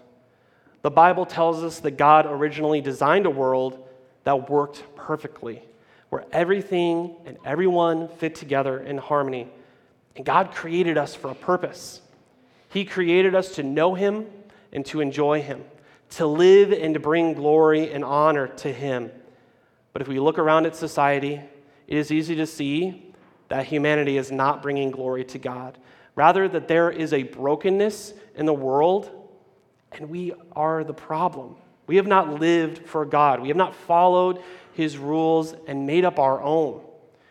The 0.83 0.91
Bible 0.91 1.27
tells 1.27 1.63
us 1.63 1.81
that 1.81 1.93
God 1.93 2.27
originally 2.27 2.81
designed 2.81 3.27
a 3.27 3.31
world 3.31 3.87
that 4.25 4.51
worked 4.51 4.83
perfectly, 4.97 5.63
where 6.09 6.25
everything 6.33 7.15
and 7.27 7.37
everyone 7.45 8.09
fit 8.09 8.35
together 8.35 8.81
in 8.81 8.99
harmony. 8.99 9.49
And 10.17 10.25
God 10.25 10.53
created 10.53 10.97
us 10.97 11.15
for 11.15 11.31
a 11.31 11.35
purpose. 11.35 12.01
He 12.71 12.85
created 12.85 13.35
us 13.35 13.57
to 13.57 13.63
know 13.63 13.95
Him 13.95 14.27
and 14.73 14.85
to 14.87 15.01
enjoy 15.01 15.43
Him, 15.43 15.63
to 16.11 16.27
live 16.27 16.73
and 16.73 16.95
to 16.95 17.01
bring 17.01 17.35
glory 17.35 17.93
and 17.93 18.05
honor 18.05 18.49
to 18.49 18.73
Him. 18.73 19.11
But 19.93 20.03
if 20.03 20.09
we 20.09 20.19
look 20.19 20.39
around 20.39 20.67
at 20.67 20.77
society, 20.77 21.41
it 21.87 21.97
is 21.97 22.11
easy 22.11 22.37
to 22.37 22.47
see 22.47 23.13
that 23.49 23.67
humanity 23.67 24.17
is 24.17 24.33
not 24.33 24.63
bringing 24.63 24.91
glory 24.91 25.25
to 25.27 25.39
God. 25.39 25.79
Rather, 26.17 26.49
that 26.49 26.67
there 26.67 26.91
is 26.91 27.13
a 27.13 27.23
brokenness 27.23 28.15
in 28.35 28.47
the 28.47 28.55
world 28.55 29.11
and 29.93 30.11
we 30.11 30.33
are 30.53 30.83
the 30.83 30.95
problem. 30.95 31.57
We 31.87 31.97
have 31.97 32.07
not 32.07 32.41
lived 32.41 32.87
for 32.87 33.05
God. 33.05 33.41
We 33.41 33.49
have 33.49 33.57
not 33.57 33.75
followed 33.75 34.43
his 34.73 34.99
rules 34.99 35.55
and 35.67 35.87
made 35.87 36.05
up 36.05 36.19
our 36.19 36.43
own. 36.43 36.83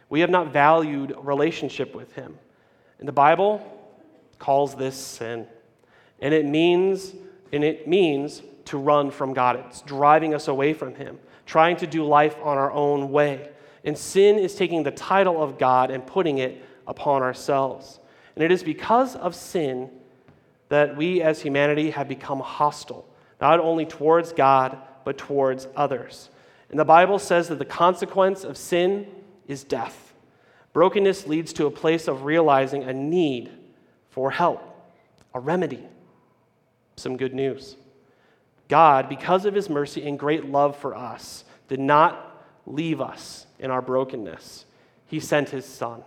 We 0.10 0.22
have 0.22 0.30
not 0.30 0.54
valued 0.54 1.14
relationship 1.20 1.94
with 1.94 2.14
him. 2.14 2.38
And 3.00 3.08
the 3.08 3.14
Bible 3.14 3.62
calls 4.40 4.76
this 4.76 4.96
sin. 4.96 5.48
And 6.22 6.34
it 6.34 6.46
means 6.46 7.14
and 7.52 7.64
it 7.64 7.88
means 7.88 8.42
to 8.66 8.78
run 8.78 9.12
from 9.12 9.34
God. 9.34 9.64
It's 9.68 9.82
driving 9.82 10.34
us 10.34 10.48
away 10.48 10.74
from 10.74 10.96
him, 10.96 11.20
trying 11.46 11.78
to 11.78 11.88
do 11.88 12.04
life 12.04 12.36
on 12.42 12.58
our 12.58 12.72
own 12.72 13.12
way. 13.12 13.50
And 13.84 13.98
sin 13.98 14.40
is 14.40 14.56
taking 14.56 14.84
the 14.84 14.92
title 14.92 15.42
of 15.42 15.58
God 15.58 15.92
and 15.92 16.06
putting 16.06 16.40
it 16.40 16.64
upon 16.88 17.22
ourselves. 17.22 18.00
And 18.36 18.44
it 18.44 18.52
is 18.52 18.64
because 18.64 19.16
of 19.16 19.34
sin 19.34 19.90
that 20.70 20.98
we 20.98 21.22
as 21.22 21.42
humanity 21.42 21.92
have 21.92 22.08
become 22.08 22.40
hostile, 22.40 23.08
not 23.40 23.60
only 23.60 23.86
towards 23.86 24.34
God, 24.34 24.78
but 25.04 25.18
towards 25.18 25.68
others. 25.76 26.30
And 26.70 26.80
the 26.80 26.86
Bible 26.86 27.20
says 27.20 27.48
that 27.48 27.60
the 27.60 27.66
consequence 27.66 28.44
of 28.44 28.58
sin 28.58 29.08
is 29.48 29.64
death. 29.64 30.14
Brokenness 30.74 31.28
leads 31.28 31.54
to 31.54 31.68
a 31.68 31.72
place 31.72 32.08
of 32.08 32.26
realizing 32.26 32.84
a 32.84 32.94
need 32.94 33.52
for 34.10 34.32
help, 34.32 34.62
a 35.34 35.40
remedy. 35.40 35.84
Some 36.98 37.18
good 37.18 37.34
news. 37.34 37.78
God, 38.68 39.08
because 39.08 39.46
of 39.46 39.54
his 39.54 39.70
mercy 39.70 40.08
and 40.08 40.18
great 40.18 40.46
love 40.46 40.76
for 40.76 40.96
us, 40.96 41.44
did 41.68 41.80
not 41.80 42.44
leave 42.66 43.00
us 43.00 43.46
in 43.60 43.70
our 43.70 43.82
brokenness. 43.82 44.66
He 45.06 45.20
sent 45.20 45.50
his 45.50 45.66
son. 45.66 46.04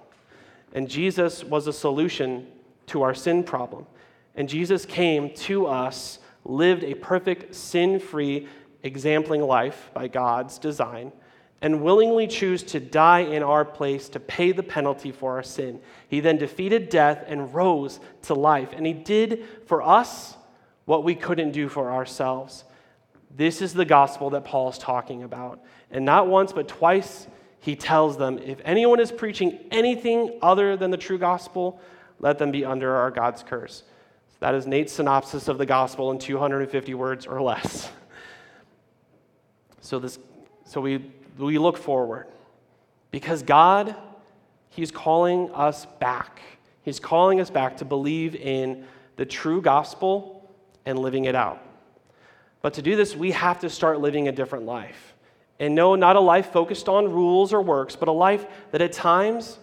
And 0.73 0.89
Jesus 0.89 1.45
was 1.45 1.67
a 1.67 1.73
solution 1.73 2.47
to 2.87 3.03
our 3.03 3.15
sin 3.15 3.43
problem. 3.45 3.87
And 4.35 4.49
Jesus 4.49 4.85
came 4.85 5.35
to 5.35 5.67
us, 5.67 6.19
lived 6.45 6.85
a 6.85 6.95
perfect, 6.95 7.55
sin 7.55 7.99
free, 7.99 8.47
exempling 8.83 9.43
life 9.43 9.91
by 9.95 10.09
God's 10.09 10.59
design, 10.59 11.13
and 11.61 11.83
willingly 11.83 12.29
chose 12.29 12.63
to 12.63 12.79
die 12.79 13.21
in 13.21 13.43
our 13.43 13.65
place 13.65 14.09
to 14.11 14.21
pay 14.21 14.53
the 14.53 14.63
penalty 14.63 15.11
for 15.11 15.35
our 15.35 15.43
sin. 15.43 15.81
He 16.09 16.21
then 16.21 16.39
defeated 16.39 16.89
death 16.89 17.25
and 17.27 17.53
rose 17.53 17.99
to 18.23 18.35
life. 18.35 18.71
And 18.73 18.87
he 18.87 18.93
did 18.93 19.45
for 19.67 19.83
us 19.83 20.37
what 20.85 21.03
we 21.03 21.15
couldn't 21.15 21.51
do 21.51 21.69
for 21.69 21.91
ourselves. 21.91 22.65
This 23.37 23.61
is 23.61 23.75
the 23.75 23.85
gospel 23.85 24.31
that 24.31 24.45
Paul 24.45 24.71
is 24.71 24.79
talking 24.79 25.23
about. 25.25 25.61
And 25.91 26.05
not 26.05 26.29
once, 26.29 26.53
but 26.53 26.69
twice, 26.69 27.27
he 27.61 27.77
tells 27.77 28.17
them 28.17 28.39
if 28.39 28.61
anyone 28.65 29.01
is 29.01 29.11
preaching 29.11 29.59
anything 29.71 30.39
other 30.43 30.77
than 30.77 30.91
the 30.91 30.97
true 30.97 31.19
gospel, 31.19 31.81
let 32.21 32.39
them 32.39 32.51
be 32.51 32.65
under 32.65 32.95
our 32.95 33.11
God's 33.11 33.43
curse. 33.43 33.83
That 34.41 34.55
is 34.55 34.67
Nate's 34.67 34.93
synopsis 34.93 35.49
of 35.49 35.59
the 35.59 35.67
gospel 35.67 36.11
in 36.11 36.19
250 36.19 36.95
words 36.95 37.27
or 37.27 37.43
less. 37.43 37.91
So, 39.81 39.99
this, 39.99 40.19
so 40.65 40.81
we, 40.81 41.11
we 41.39 41.59
look 41.59 41.77
forward 41.77 42.27
because 43.11 43.43
God, 43.43 43.97
He's 44.71 44.91
calling 44.91 45.51
us 45.53 45.87
back. 45.99 46.41
He's 46.83 47.01
calling 47.01 47.41
us 47.41 47.51
back 47.51 47.79
to 47.79 47.85
believe 47.85 48.37
in 48.37 48.85
the 49.17 49.27
true 49.27 49.61
gospel 49.61 50.49
and 50.87 50.99
living 50.99 51.25
it 51.25 51.35
out. 51.35 51.63
But 52.63 52.75
to 52.75 52.83
do 52.83 52.97
this, 52.97 53.17
we 53.17 53.33
have 53.33 53.61
to 53.61 53.71
start 53.71 54.01
living 54.01 54.29
a 54.29 54.33
different 54.33 54.67
life. 54.67 55.15
And 55.61 55.75
no, 55.75 55.95
not 55.97 56.17
a 56.17 56.21
life 56.21 56.53
focused 56.53 56.89
on 56.89 57.13
rules 57.13 57.53
or 57.53 57.61
works, 57.61 57.97
but 57.97 58.09
a 58.09 58.13
life 58.13 58.47
that 58.71 58.81
at 58.81 58.93
times 58.93 59.59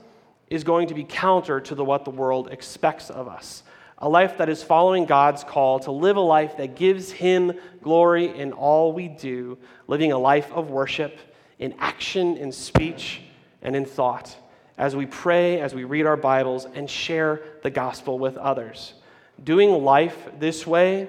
is 0.50 0.64
going 0.64 0.88
to 0.90 0.94
be 0.94 1.04
counter 1.04 1.60
to 1.62 1.76
the, 1.76 1.86
what 1.86 2.06
the 2.06 2.12
world 2.12 2.50
expects 2.52 3.10
of 3.10 3.28
us. 3.28 3.64
A 4.00 4.10
life 4.10 4.38
that 4.38 4.50
is 4.50 4.62
following 4.62 5.06
God's 5.06 5.44
call 5.44 5.80
to 5.80 5.92
live 5.92 6.18
a 6.18 6.22
life 6.22 6.58
that 6.58 6.76
gives 6.76 7.12
Him 7.12 7.54
glory 7.82 8.38
in 8.38 8.52
all 8.52 8.92
we 8.92 9.08
do, 9.08 9.58
living 9.88 10.12
a 10.12 10.18
life 10.18 10.52
of 10.52 10.70
worship 10.70 11.18
in 11.60 11.74
action, 11.80 12.36
in 12.36 12.52
speech, 12.52 13.22
and 13.62 13.76
in 13.76 13.86
thought, 13.86 14.36
as 14.78 14.96
we 14.96 15.06
pray, 15.06 15.62
as 15.62 15.74
we 15.74 15.86
read 15.86 16.06
our 16.06 16.18
Bibles, 16.18 16.66
and 16.76 16.90
share 16.90 17.42
the 17.64 17.70
gospel 17.70 18.20
with 18.20 18.36
others. 18.36 18.94
Doing 19.42 19.72
life 19.84 20.28
this 20.40 20.68
way, 20.68 21.08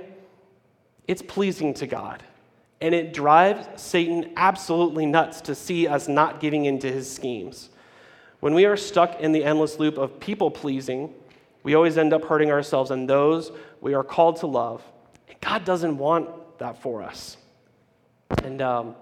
it's 1.08 1.22
pleasing 1.22 1.74
to 1.74 1.88
God. 1.88 2.22
And 2.80 2.94
it 2.94 3.12
drives 3.12 3.80
Satan 3.80 4.32
absolutely 4.36 5.06
nuts 5.06 5.40
to 5.42 5.54
see 5.54 5.88
us 5.88 6.08
not 6.08 6.40
giving 6.40 6.66
into 6.66 6.88
his 6.90 7.10
schemes. 7.12 7.70
When 8.40 8.54
we 8.54 8.66
are 8.66 8.76
stuck 8.76 9.20
in 9.20 9.32
the 9.32 9.44
endless 9.44 9.78
loop 9.78 9.96
of 9.96 10.20
people 10.20 10.50
pleasing, 10.50 11.14
we 11.62 11.74
always 11.74 11.96
end 11.96 12.12
up 12.12 12.24
hurting 12.24 12.50
ourselves 12.50 12.90
and 12.90 13.08
those 13.08 13.50
we 13.80 13.94
are 13.94 14.04
called 14.04 14.36
to 14.36 14.46
love. 14.46 14.82
And 15.28 15.40
God 15.40 15.64
doesn't 15.64 15.96
want 15.96 16.58
that 16.58 16.80
for 16.82 17.02
us. 17.02 17.36
And 18.42 18.60
um, 18.60 18.94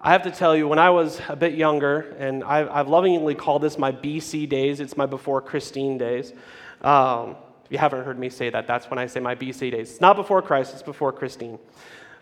I 0.00 0.12
have 0.12 0.22
to 0.24 0.30
tell 0.30 0.54
you, 0.54 0.68
when 0.68 0.78
I 0.78 0.90
was 0.90 1.20
a 1.28 1.36
bit 1.36 1.54
younger, 1.54 2.14
and 2.18 2.44
I've, 2.44 2.68
I've 2.68 2.88
lovingly 2.88 3.34
called 3.34 3.62
this 3.62 3.78
my 3.78 3.90
BC 3.90 4.48
days, 4.48 4.80
it's 4.80 4.96
my 4.96 5.06
before 5.06 5.40
Christine 5.40 5.96
days. 5.96 6.32
Um, 6.82 7.36
if 7.64 7.72
you 7.72 7.78
haven't 7.78 8.04
heard 8.04 8.18
me 8.18 8.28
say 8.28 8.50
that, 8.50 8.66
that's 8.66 8.90
when 8.90 8.98
I 8.98 9.06
say 9.06 9.20
my 9.20 9.34
BC 9.34 9.70
days. 9.70 9.92
It's 9.92 10.00
not 10.00 10.16
before 10.16 10.42
Christ, 10.42 10.74
it's 10.74 10.82
before 10.82 11.12
Christine. 11.12 11.58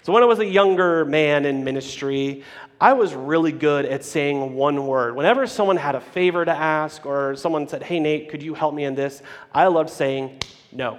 So, 0.05 0.13
when 0.13 0.25
I 0.25 0.27
was 0.27 0.41
a 0.41 0.47
younger 0.47 1.05
man 1.05 1.45
in 1.45 1.63
ministry, 1.63 2.43
I 2.81 2.95
was 2.95 3.15
really 3.15 3.53
good 3.53 3.85
at 3.85 4.05
saying 4.05 4.55
one 4.55 4.85
word. 4.89 5.15
Whenever 5.15 5.47
someone 5.47 5.77
had 5.77 5.95
a 5.95 6.01
favor 6.01 6.45
to 6.45 6.51
ask 6.51 7.07
or 7.07 7.37
someone 7.37 7.69
said, 7.69 7.85
Hey, 7.85 8.01
Nate, 8.01 8.29
could 8.29 8.43
you 8.43 8.55
help 8.55 8.75
me 8.75 8.85
in 8.85 8.97
this? 8.97 9.23
I 9.55 9.69
loved 9.69 9.91
saying 9.91 10.41
no. 10.73 10.99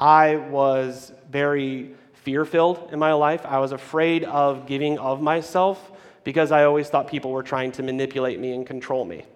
I 0.00 0.36
was 0.36 1.12
very 1.30 1.94
fear 2.14 2.46
filled 2.46 2.88
in 2.92 2.98
my 2.98 3.12
life. 3.12 3.44
I 3.44 3.58
was 3.58 3.72
afraid 3.72 4.24
of 4.24 4.66
giving 4.66 4.98
of 4.98 5.20
myself 5.20 5.92
because 6.24 6.50
I 6.50 6.64
always 6.64 6.88
thought 6.88 7.08
people 7.08 7.30
were 7.30 7.42
trying 7.42 7.72
to 7.72 7.82
manipulate 7.82 8.40
me 8.40 8.52
and 8.54 8.66
control 8.66 9.04
me. 9.04 9.26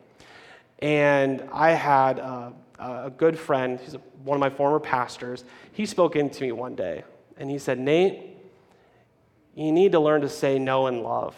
And 0.79 1.47
I 1.53 1.73
had 1.73 2.19
a, 2.19 2.55
a 2.79 3.11
good 3.11 3.39
friend, 3.39 3.79
he's 3.79 3.97
one 4.25 4.37
of 4.37 4.41
my 4.41 4.49
former 4.51 4.81
pastors. 4.81 5.45
He 5.73 5.85
spoke 5.85 6.17
into 6.17 6.43
me 6.43 6.53
one 6.53 6.75
day 6.75 7.05
and 7.37 7.51
he 7.51 7.59
said, 7.59 7.79
Nate, 7.79 8.36
you 9.57 9.73
need 9.73 9.93
to 9.93 10.01
learn 10.01 10.21
to 10.21 10.29
say 10.29 10.59
no 10.59 10.87
in 10.87 11.03
love. 11.03 11.35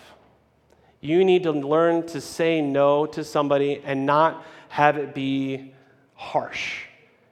You 1.01 1.25
need 1.25 1.45
to 1.45 1.53
learn 1.53 2.05
to 2.09 2.21
say 2.21 2.61
no 2.61 3.07
to 3.07 3.23
somebody 3.23 3.81
and 3.85 4.05
not 4.05 4.45
have 4.69 4.99
it 4.99 5.15
be 5.15 5.73
harsh. 6.15 6.81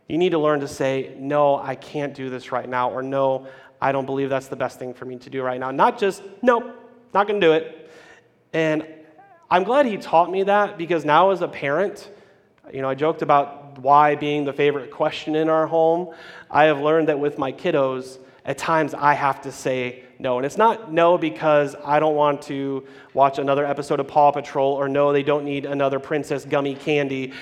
You 0.08 0.16
need 0.16 0.30
to 0.30 0.38
learn 0.38 0.60
to 0.60 0.68
say, 0.68 1.14
no, 1.18 1.56
I 1.56 1.74
can't 1.74 2.14
do 2.14 2.30
this 2.30 2.52
right 2.52 2.68
now, 2.68 2.90
or 2.92 3.02
no, 3.02 3.48
I 3.82 3.90
don't 3.90 4.06
believe 4.06 4.30
that's 4.30 4.46
the 4.46 4.56
best 4.56 4.78
thing 4.78 4.94
for 4.94 5.04
me 5.04 5.16
to 5.18 5.28
do 5.28 5.42
right 5.42 5.58
now. 5.58 5.72
Not 5.72 5.98
just, 5.98 6.22
nope, 6.40 6.64
not 7.12 7.26
gonna 7.26 7.40
do 7.40 7.52
it. 7.52 7.90
And 8.52 8.86
I'm 9.50 9.64
glad 9.64 9.86
he 9.86 9.96
taught 9.96 10.30
me 10.30 10.44
that 10.44 10.78
because 10.78 11.04
now 11.04 11.30
as 11.30 11.42
a 11.42 11.48
parent, 11.48 12.08
you 12.72 12.80
know, 12.80 12.88
I 12.88 12.94
joked 12.94 13.22
about 13.22 13.80
why 13.80 14.14
being 14.14 14.44
the 14.44 14.52
favorite 14.52 14.92
question 14.92 15.34
in 15.34 15.48
our 15.48 15.66
home. 15.66 16.14
I 16.48 16.64
have 16.64 16.80
learned 16.80 17.08
that 17.08 17.18
with 17.18 17.38
my 17.38 17.50
kiddos, 17.50 18.18
at 18.44 18.56
times 18.56 18.94
I 18.94 19.14
have 19.14 19.42
to 19.42 19.50
say 19.50 20.04
no. 20.18 20.36
And 20.38 20.46
it's 20.46 20.56
not 20.56 20.92
no 20.92 21.18
because 21.18 21.74
I 21.84 22.00
don't 22.00 22.14
want 22.14 22.42
to 22.42 22.86
watch 23.14 23.38
another 23.38 23.66
episode 23.66 24.00
of 24.00 24.08
Paw 24.08 24.32
Patrol 24.32 24.72
or 24.72 24.88
no, 24.88 25.12
they 25.12 25.22
don't 25.22 25.44
need 25.44 25.64
another 25.64 25.98
Princess 25.98 26.44
Gummy 26.44 26.74
candy. 26.74 27.32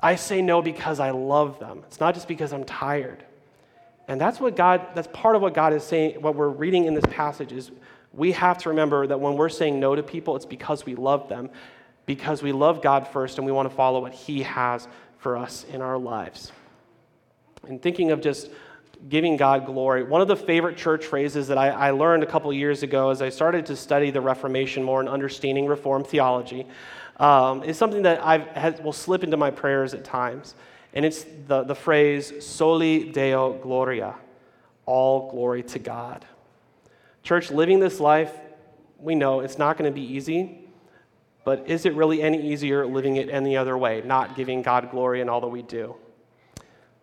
I 0.00 0.16
say 0.16 0.42
no 0.42 0.62
because 0.62 1.00
I 1.00 1.10
love 1.10 1.58
them. 1.58 1.82
It's 1.86 2.00
not 2.00 2.14
just 2.14 2.28
because 2.28 2.52
I'm 2.52 2.64
tired. 2.64 3.24
And 4.06 4.20
that's 4.20 4.40
what 4.40 4.56
God, 4.56 4.86
that's 4.94 5.08
part 5.12 5.36
of 5.36 5.42
what 5.42 5.54
God 5.54 5.72
is 5.72 5.84
saying, 5.84 6.22
what 6.22 6.34
we're 6.34 6.48
reading 6.48 6.86
in 6.86 6.94
this 6.94 7.04
passage 7.10 7.52
is 7.52 7.70
we 8.12 8.32
have 8.32 8.58
to 8.58 8.70
remember 8.70 9.06
that 9.06 9.20
when 9.20 9.36
we're 9.36 9.48
saying 9.48 9.78
no 9.78 9.94
to 9.94 10.02
people, 10.02 10.34
it's 10.36 10.46
because 10.46 10.86
we 10.86 10.94
love 10.94 11.28
them, 11.28 11.50
because 12.06 12.42
we 12.42 12.52
love 12.52 12.80
God 12.80 13.06
first 13.06 13.38
and 13.38 13.46
we 13.46 13.52
want 13.52 13.68
to 13.68 13.74
follow 13.74 14.00
what 14.00 14.12
He 14.12 14.42
has 14.42 14.88
for 15.18 15.36
us 15.36 15.66
in 15.70 15.82
our 15.82 15.98
lives. 15.98 16.52
And 17.66 17.82
thinking 17.82 18.10
of 18.10 18.20
just 18.22 18.50
giving 19.08 19.36
God 19.36 19.66
glory. 19.66 20.02
One 20.02 20.20
of 20.20 20.28
the 20.28 20.36
favorite 20.36 20.76
church 20.76 21.04
phrases 21.04 21.48
that 21.48 21.58
I, 21.58 21.68
I 21.68 21.90
learned 21.90 22.22
a 22.22 22.26
couple 22.26 22.52
years 22.52 22.82
ago 22.82 23.10
as 23.10 23.22
I 23.22 23.28
started 23.28 23.66
to 23.66 23.76
study 23.76 24.10
the 24.10 24.20
Reformation 24.20 24.82
more 24.82 25.00
and 25.00 25.08
understanding 25.08 25.66
Reformed 25.66 26.06
theology 26.06 26.66
um, 27.18 27.62
is 27.64 27.76
something 27.76 28.02
that 28.02 28.20
i 28.24 28.70
will 28.82 28.92
slip 28.92 29.24
into 29.24 29.36
my 29.36 29.50
prayers 29.50 29.94
at 29.94 30.04
times. 30.04 30.54
And 30.94 31.04
it's 31.04 31.24
the, 31.46 31.64
the 31.64 31.74
phrase, 31.74 32.44
Soli 32.44 33.10
Deo 33.10 33.54
Gloria, 33.54 34.14
all 34.86 35.30
glory 35.30 35.62
to 35.64 35.78
God. 35.78 36.24
Church, 37.22 37.50
living 37.50 37.78
this 37.78 38.00
life, 38.00 38.32
we 38.98 39.14
know 39.14 39.40
it's 39.40 39.58
not 39.58 39.76
going 39.76 39.90
to 39.90 39.94
be 39.94 40.04
easy, 40.04 40.68
but 41.44 41.68
is 41.68 41.86
it 41.86 41.94
really 41.94 42.22
any 42.22 42.52
easier 42.52 42.86
living 42.86 43.16
it 43.16 43.28
any 43.28 43.56
other 43.56 43.76
way, 43.76 44.02
not 44.04 44.34
giving 44.34 44.62
God 44.62 44.90
glory 44.90 45.20
in 45.20 45.28
all 45.28 45.40
that 45.40 45.48
we 45.48 45.62
do? 45.62 45.94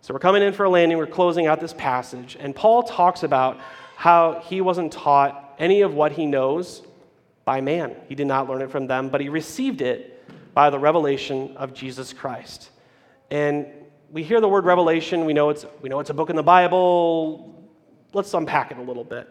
So 0.05 0.13
we're 0.13 0.19
coming 0.19 0.43
in 0.43 0.53
for 0.53 0.65
a 0.65 0.69
landing, 0.69 0.99
we're 0.99 1.07
closing 1.07 1.47
out 1.47 1.59
this 1.59 1.73
passage, 1.73 2.37
and 2.39 2.55
Paul 2.55 2.83
talks 2.83 3.23
about 3.23 3.59
how 3.95 4.39
he 4.45 4.61
wasn't 4.61 4.93
taught 4.93 5.55
any 5.57 5.81
of 5.81 5.95
what 5.95 6.11
he 6.11 6.27
knows 6.27 6.83
by 7.43 7.59
man. 7.59 7.95
He 8.07 8.13
did 8.13 8.27
not 8.27 8.47
learn 8.47 8.61
it 8.61 8.69
from 8.69 8.85
them, 8.85 9.09
but 9.09 9.19
he 9.19 9.29
received 9.29 9.81
it 9.81 10.23
by 10.53 10.69
the 10.69 10.77
revelation 10.77 11.57
of 11.57 11.73
Jesus 11.73 12.13
Christ. 12.13 12.69
And 13.31 13.65
we 14.11 14.21
hear 14.21 14.39
the 14.39 14.47
word 14.47 14.65
revelation, 14.65 15.25
we 15.25 15.33
know 15.33 15.49
it's, 15.49 15.65
we 15.81 15.89
know 15.89 15.99
it's 15.99 16.11
a 16.11 16.13
book 16.13 16.29
in 16.29 16.35
the 16.35 16.43
Bible. 16.43 17.67
Let's 18.13 18.31
unpack 18.35 18.69
it 18.69 18.77
a 18.77 18.83
little 18.83 19.03
bit. 19.03 19.27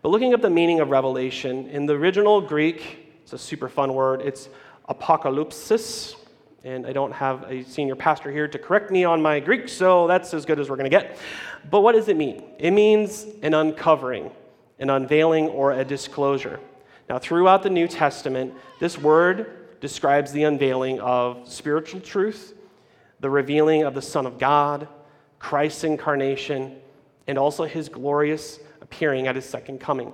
But 0.00 0.08
looking 0.08 0.32
up 0.32 0.40
the 0.40 0.48
meaning 0.48 0.80
of 0.80 0.88
revelation, 0.88 1.68
in 1.68 1.84
the 1.84 1.92
original 1.92 2.40
Greek, 2.40 3.12
it's 3.20 3.34
a 3.34 3.38
super 3.38 3.68
fun 3.68 3.92
word, 3.92 4.22
it's 4.22 4.48
apocalypsis, 4.88 6.16
and 6.66 6.84
I 6.84 6.92
don't 6.92 7.12
have 7.12 7.44
a 7.44 7.62
senior 7.62 7.94
pastor 7.94 8.32
here 8.32 8.48
to 8.48 8.58
correct 8.58 8.90
me 8.90 9.04
on 9.04 9.22
my 9.22 9.38
Greek, 9.38 9.68
so 9.68 10.08
that's 10.08 10.34
as 10.34 10.44
good 10.44 10.58
as 10.58 10.68
we're 10.68 10.74
going 10.74 10.90
to 10.90 10.96
get. 10.96 11.16
But 11.70 11.82
what 11.82 11.92
does 11.92 12.08
it 12.08 12.16
mean? 12.16 12.42
It 12.58 12.72
means 12.72 13.24
an 13.42 13.54
uncovering, 13.54 14.32
an 14.80 14.90
unveiling, 14.90 15.46
or 15.46 15.70
a 15.70 15.84
disclosure. 15.84 16.58
Now, 17.08 17.20
throughout 17.20 17.62
the 17.62 17.70
New 17.70 17.86
Testament, 17.86 18.52
this 18.80 18.98
word 18.98 19.78
describes 19.80 20.32
the 20.32 20.42
unveiling 20.42 20.98
of 20.98 21.48
spiritual 21.48 22.00
truth, 22.00 22.54
the 23.20 23.30
revealing 23.30 23.84
of 23.84 23.94
the 23.94 24.02
Son 24.02 24.26
of 24.26 24.36
God, 24.36 24.88
Christ's 25.38 25.84
incarnation, 25.84 26.80
and 27.28 27.38
also 27.38 27.62
his 27.62 27.88
glorious 27.88 28.58
appearing 28.80 29.28
at 29.28 29.36
his 29.36 29.44
second 29.44 29.78
coming. 29.78 30.12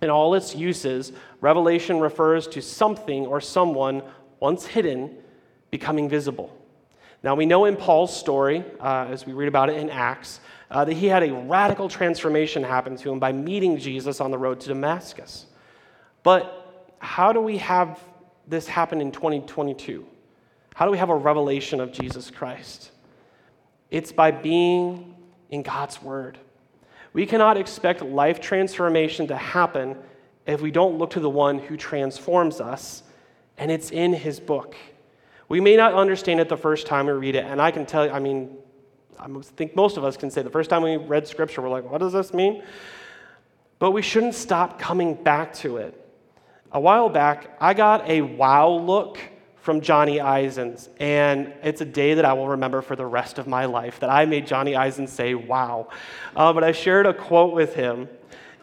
In 0.00 0.08
all 0.08 0.32
its 0.32 0.56
uses, 0.56 1.12
Revelation 1.42 2.00
refers 2.00 2.46
to 2.48 2.62
something 2.62 3.26
or 3.26 3.42
someone 3.42 4.02
once 4.38 4.64
hidden 4.64 5.18
becoming 5.70 6.08
visible. 6.08 6.56
Now, 7.22 7.34
we 7.34 7.44
know 7.46 7.66
in 7.66 7.76
Paul's 7.76 8.16
story, 8.16 8.64
uh, 8.80 9.08
as 9.10 9.26
we 9.26 9.32
read 9.32 9.48
about 9.48 9.68
it 9.68 9.76
in 9.76 9.90
Acts, 9.90 10.40
uh, 10.70 10.84
that 10.84 10.94
he 10.94 11.06
had 11.06 11.22
a 11.22 11.32
radical 11.32 11.88
transformation 11.88 12.62
happen 12.62 12.96
to 12.96 13.10
him 13.12 13.18
by 13.18 13.32
meeting 13.32 13.76
Jesus 13.76 14.20
on 14.20 14.30
the 14.30 14.38
road 14.38 14.60
to 14.60 14.68
Damascus. 14.68 15.46
But 16.22 16.94
how 16.98 17.32
do 17.32 17.40
we 17.40 17.58
have 17.58 18.00
this 18.46 18.66
happen 18.66 19.00
in 19.00 19.12
2022? 19.12 20.06
How 20.74 20.86
do 20.86 20.92
we 20.92 20.98
have 20.98 21.10
a 21.10 21.14
revelation 21.14 21.80
of 21.80 21.92
Jesus 21.92 22.30
Christ? 22.30 22.90
It's 23.90 24.12
by 24.12 24.30
being 24.30 25.14
in 25.50 25.62
God's 25.62 26.00
Word. 26.02 26.38
We 27.12 27.26
cannot 27.26 27.56
expect 27.56 28.02
life 28.02 28.40
transformation 28.40 29.26
to 29.26 29.36
happen 29.36 29.96
if 30.46 30.60
we 30.60 30.70
don't 30.70 30.96
look 30.96 31.10
to 31.10 31.20
the 31.20 31.30
one 31.30 31.58
who 31.58 31.76
transforms 31.76 32.60
us, 32.60 33.02
and 33.58 33.70
it's 33.70 33.90
in 33.90 34.12
His 34.12 34.40
book. 34.40 34.76
We 35.50 35.58
may 35.58 35.74
not 35.74 35.94
understand 35.94 36.38
it 36.38 36.48
the 36.48 36.56
first 36.56 36.86
time 36.86 37.06
we 37.06 37.12
read 37.12 37.34
it, 37.34 37.44
and 37.44 37.60
I 37.60 37.72
can 37.72 37.84
tell 37.84 38.06
you, 38.06 38.12
I 38.12 38.20
mean, 38.20 38.56
I 39.18 39.26
think 39.42 39.74
most 39.74 39.96
of 39.96 40.04
us 40.04 40.16
can 40.16 40.30
say 40.30 40.42
the 40.42 40.48
first 40.48 40.70
time 40.70 40.80
we 40.80 40.96
read 40.96 41.26
Scripture, 41.26 41.60
we're 41.60 41.68
like, 41.68 41.90
what 41.90 41.98
does 41.98 42.12
this 42.12 42.32
mean? 42.32 42.62
But 43.80 43.90
we 43.90 44.00
shouldn't 44.00 44.36
stop 44.36 44.78
coming 44.78 45.14
back 45.14 45.52
to 45.54 45.78
it. 45.78 46.00
A 46.70 46.78
while 46.78 47.08
back, 47.08 47.56
I 47.60 47.74
got 47.74 48.08
a 48.08 48.22
wow 48.22 48.68
look 48.68 49.18
from 49.56 49.80
Johnny 49.80 50.18
Eisens, 50.18 50.88
and 51.00 51.52
it's 51.64 51.80
a 51.80 51.84
day 51.84 52.14
that 52.14 52.24
I 52.24 52.32
will 52.32 52.50
remember 52.50 52.80
for 52.80 52.94
the 52.94 53.06
rest 53.06 53.38
of 53.38 53.48
my 53.48 53.64
life 53.64 53.98
that 53.98 54.08
I 54.08 54.26
made 54.26 54.46
Johnny 54.46 54.74
Eisens 54.74 55.08
say, 55.08 55.34
wow. 55.34 55.88
Uh, 56.36 56.52
but 56.52 56.62
I 56.62 56.70
shared 56.70 57.06
a 57.06 57.12
quote 57.12 57.54
with 57.54 57.74
him, 57.74 58.08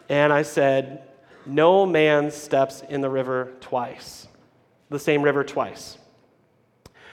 and 0.08 0.32
I 0.32 0.40
said, 0.40 1.02
No 1.44 1.84
man 1.84 2.30
steps 2.30 2.82
in 2.88 3.02
the 3.02 3.10
river 3.10 3.52
twice, 3.60 4.26
the 4.88 4.98
same 4.98 5.20
river 5.20 5.44
twice. 5.44 5.98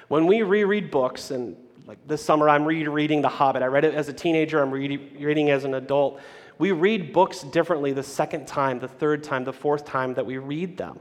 When 0.08 0.28
we 0.28 0.44
reread 0.44 0.92
books, 0.92 1.32
and 1.32 1.56
like 1.88 1.98
this 2.08 2.24
summer 2.24 2.48
I'm 2.48 2.66
rereading 2.66 3.22
The 3.22 3.30
Hobbit, 3.30 3.64
I 3.64 3.68
read 3.68 3.86
it 3.86 3.96
as 3.96 4.08
a 4.08 4.14
teenager, 4.14 4.62
I'm 4.62 4.72
reading 4.72 5.50
as 5.50 5.64
an 5.64 5.74
adult. 5.74 6.20
We 6.58 6.72
read 6.72 7.12
books 7.12 7.42
differently 7.42 7.92
the 7.92 8.04
second 8.04 8.48
time, 8.48 8.80
the 8.80 8.88
third 8.88 9.24
time, 9.24 9.44
the 9.44 9.54
fourth 9.54 9.84
time 9.84 10.14
that 10.14 10.26
we 10.26 10.38
read 10.38 10.78
them. 10.78 11.00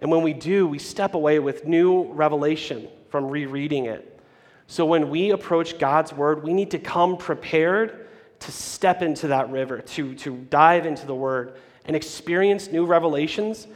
And 0.00 0.10
when 0.10 0.22
we 0.22 0.32
do, 0.32 0.66
we 0.66 0.78
step 0.78 1.14
away 1.14 1.38
with 1.38 1.66
new 1.66 2.10
revelation 2.12 2.88
from 3.10 3.28
rereading 3.28 3.86
it. 3.86 4.20
So 4.66 4.86
when 4.86 5.10
we 5.10 5.30
approach 5.30 5.78
God's 5.78 6.12
word, 6.12 6.42
we 6.42 6.54
need 6.54 6.70
to 6.70 6.78
come 6.78 7.16
prepared 7.16 8.08
to 8.40 8.52
step 8.52 9.02
into 9.02 9.28
that 9.28 9.50
river, 9.50 9.80
to, 9.80 10.14
to 10.16 10.36
dive 10.50 10.86
into 10.86 11.06
the 11.06 11.14
word 11.14 11.54
and 11.84 11.94
experience 11.94 12.72
new 12.72 12.86
revelations. 12.86 13.66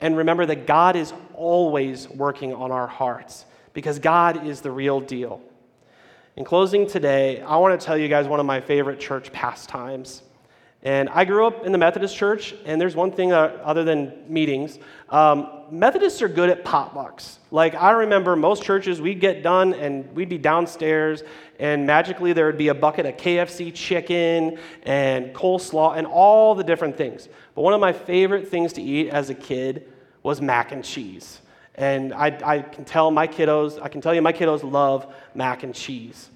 And 0.00 0.16
remember 0.16 0.44
that 0.46 0.66
God 0.66 0.96
is 0.96 1.12
always 1.34 2.08
working 2.08 2.52
on 2.52 2.72
our 2.72 2.88
hearts 2.88 3.46
because 3.72 3.98
God 3.98 4.46
is 4.46 4.60
the 4.60 4.70
real 4.70 5.00
deal. 5.00 5.40
In 6.36 6.44
closing 6.44 6.86
today, 6.86 7.42
I 7.42 7.56
want 7.56 7.78
to 7.78 7.84
tell 7.84 7.96
you 7.98 8.08
guys 8.08 8.26
one 8.26 8.40
of 8.40 8.46
my 8.46 8.60
favorite 8.60 8.98
church 8.98 9.32
pastimes. 9.32 10.22
And 10.84 11.08
I 11.10 11.24
grew 11.24 11.46
up 11.46 11.64
in 11.64 11.70
the 11.70 11.78
Methodist 11.78 12.16
church, 12.16 12.54
and 12.64 12.80
there's 12.80 12.96
one 12.96 13.12
thing 13.12 13.32
other 13.32 13.84
than 13.84 14.24
meetings. 14.28 14.80
Um, 15.10 15.48
Methodists 15.70 16.20
are 16.22 16.28
good 16.28 16.50
at 16.50 16.64
potlucks. 16.64 17.36
Like, 17.52 17.74
I 17.74 17.92
remember 17.92 18.34
most 18.34 18.64
churches, 18.64 19.00
we'd 19.00 19.20
get 19.20 19.42
done 19.42 19.74
and 19.74 20.12
we'd 20.14 20.28
be 20.28 20.38
downstairs, 20.38 21.22
and 21.60 21.86
magically 21.86 22.32
there 22.32 22.46
would 22.46 22.58
be 22.58 22.68
a 22.68 22.74
bucket 22.74 23.06
of 23.06 23.16
KFC 23.16 23.72
chicken 23.72 24.58
and 24.82 25.32
coleslaw 25.32 25.96
and 25.96 26.06
all 26.06 26.54
the 26.56 26.64
different 26.64 26.96
things. 26.96 27.28
But 27.54 27.62
one 27.62 27.74
of 27.74 27.80
my 27.80 27.92
favorite 27.92 28.48
things 28.48 28.72
to 28.72 28.82
eat 28.82 29.10
as 29.10 29.30
a 29.30 29.34
kid 29.34 29.92
was 30.22 30.40
mac 30.40 30.72
and 30.72 30.82
cheese. 30.82 31.41
And 31.74 32.12
I, 32.12 32.38
I 32.44 32.58
can 32.60 32.84
tell 32.84 33.10
my 33.10 33.26
kiddos, 33.26 33.80
I 33.80 33.88
can 33.88 34.00
tell 34.00 34.14
you 34.14 34.22
my 34.22 34.32
kiddos 34.32 34.62
love 34.70 35.12
mac 35.34 35.62
and 35.62 35.74
cheese. 35.74 36.30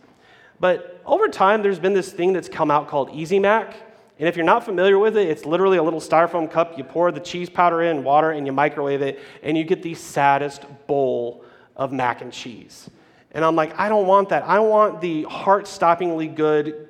But 0.58 1.00
over 1.04 1.28
time, 1.28 1.62
there's 1.62 1.78
been 1.78 1.92
this 1.92 2.10
thing 2.10 2.32
that's 2.32 2.48
come 2.48 2.70
out 2.70 2.88
called 2.88 3.10
Easy 3.12 3.38
Mac. 3.38 3.76
And 4.18 4.26
if 4.26 4.36
you're 4.36 4.46
not 4.46 4.64
familiar 4.64 4.98
with 4.98 5.16
it, 5.16 5.28
it's 5.28 5.44
literally 5.44 5.76
a 5.76 5.82
little 5.82 6.00
styrofoam 6.00 6.50
cup. 6.50 6.78
You 6.78 6.84
pour 6.84 7.12
the 7.12 7.20
cheese 7.20 7.50
powder 7.50 7.82
in, 7.82 8.02
water, 8.02 8.30
and 8.30 8.46
you 8.46 8.52
microwave 8.52 9.02
it, 9.02 9.20
and 9.42 9.58
you 9.58 9.64
get 9.64 9.82
the 9.82 9.94
saddest 9.94 10.64
bowl 10.86 11.44
of 11.76 11.92
mac 11.92 12.22
and 12.22 12.32
cheese. 12.32 12.88
And 13.32 13.44
I'm 13.44 13.54
like, 13.54 13.78
I 13.78 13.90
don't 13.90 14.06
want 14.06 14.30
that. 14.30 14.44
I 14.44 14.60
want 14.60 15.02
the 15.02 15.24
heart 15.24 15.66
stoppingly 15.66 16.34
good, 16.34 16.88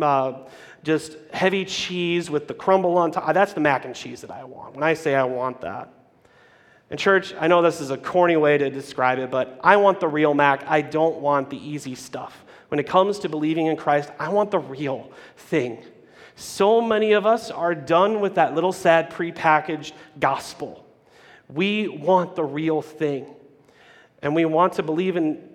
uh, 0.00 0.34
just 0.84 1.16
heavy 1.32 1.64
cheese 1.64 2.30
with 2.30 2.46
the 2.46 2.54
crumble 2.54 2.96
on 2.96 3.10
top. 3.10 3.34
That's 3.34 3.52
the 3.52 3.60
mac 3.60 3.84
and 3.84 3.92
cheese 3.92 4.20
that 4.20 4.30
I 4.30 4.44
want. 4.44 4.74
When 4.74 4.84
I 4.84 4.94
say 4.94 5.16
I 5.16 5.24
want 5.24 5.60
that, 5.62 5.92
and, 6.92 7.00
church, 7.00 7.32
I 7.40 7.46
know 7.46 7.62
this 7.62 7.80
is 7.80 7.88
a 7.88 7.96
corny 7.96 8.36
way 8.36 8.58
to 8.58 8.68
describe 8.68 9.18
it, 9.18 9.30
but 9.30 9.58
I 9.64 9.76
want 9.78 9.98
the 9.98 10.08
real 10.08 10.34
Mac. 10.34 10.62
I 10.68 10.82
don't 10.82 11.20
want 11.20 11.48
the 11.48 11.56
easy 11.56 11.94
stuff. 11.94 12.44
When 12.68 12.78
it 12.78 12.86
comes 12.86 13.20
to 13.20 13.30
believing 13.30 13.68
in 13.68 13.78
Christ, 13.78 14.10
I 14.18 14.28
want 14.28 14.50
the 14.50 14.58
real 14.58 15.10
thing. 15.34 15.82
So 16.36 16.82
many 16.82 17.12
of 17.12 17.24
us 17.24 17.50
are 17.50 17.74
done 17.74 18.20
with 18.20 18.34
that 18.34 18.54
little 18.54 18.74
sad 18.74 19.10
prepackaged 19.10 19.92
gospel. 20.20 20.84
We 21.48 21.88
want 21.88 22.36
the 22.36 22.44
real 22.44 22.82
thing. 22.82 23.24
And 24.20 24.34
we 24.34 24.44
want 24.44 24.74
to 24.74 24.82
believe 24.82 25.16
in 25.16 25.48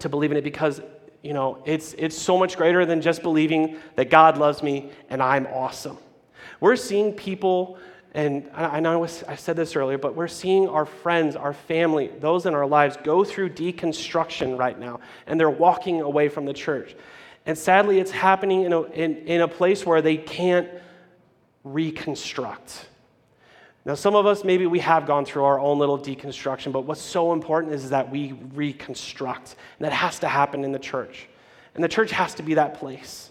to 0.00 0.08
believe 0.08 0.32
in 0.32 0.36
it 0.36 0.42
because 0.42 0.80
you 1.22 1.34
know 1.34 1.62
it's 1.66 1.92
it's 1.92 2.18
so 2.18 2.36
much 2.36 2.56
greater 2.56 2.84
than 2.84 3.00
just 3.00 3.22
believing 3.22 3.76
that 3.94 4.10
God 4.10 4.38
loves 4.38 4.60
me 4.64 4.90
and 5.08 5.22
I'm 5.22 5.46
awesome. 5.46 5.98
We're 6.58 6.74
seeing 6.74 7.12
people 7.12 7.78
and 8.14 8.48
I 8.54 8.80
know 8.80 9.04
I 9.04 9.36
said 9.36 9.56
this 9.56 9.76
earlier, 9.76 9.98
but 9.98 10.14
we're 10.14 10.28
seeing 10.28 10.68
our 10.68 10.86
friends, 10.86 11.36
our 11.36 11.52
family, 11.52 12.10
those 12.20 12.46
in 12.46 12.54
our 12.54 12.66
lives 12.66 12.96
go 13.04 13.22
through 13.22 13.50
deconstruction 13.50 14.58
right 14.58 14.78
now, 14.78 15.00
and 15.26 15.38
they're 15.38 15.50
walking 15.50 16.00
away 16.00 16.28
from 16.28 16.46
the 16.46 16.54
church. 16.54 16.96
And 17.44 17.56
sadly, 17.56 17.98
it's 17.98 18.10
happening 18.10 18.62
in 18.62 18.72
a, 18.72 18.82
in, 18.82 19.16
in 19.26 19.40
a 19.42 19.48
place 19.48 19.84
where 19.84 20.00
they 20.00 20.16
can't 20.16 20.68
reconstruct. 21.64 22.88
Now, 23.84 23.94
some 23.94 24.14
of 24.14 24.26
us, 24.26 24.44
maybe 24.44 24.66
we 24.66 24.80
have 24.80 25.06
gone 25.06 25.24
through 25.24 25.44
our 25.44 25.60
own 25.60 25.78
little 25.78 25.98
deconstruction, 25.98 26.72
but 26.72 26.82
what's 26.82 27.00
so 27.00 27.32
important 27.32 27.72
is 27.74 27.90
that 27.90 28.10
we 28.10 28.32
reconstruct. 28.32 29.56
And 29.78 29.86
that 29.86 29.92
has 29.92 30.18
to 30.20 30.28
happen 30.28 30.64
in 30.64 30.72
the 30.72 30.78
church. 30.78 31.26
And 31.74 31.84
the 31.84 31.88
church 31.88 32.10
has 32.10 32.34
to 32.34 32.42
be 32.42 32.54
that 32.54 32.74
place. 32.74 33.30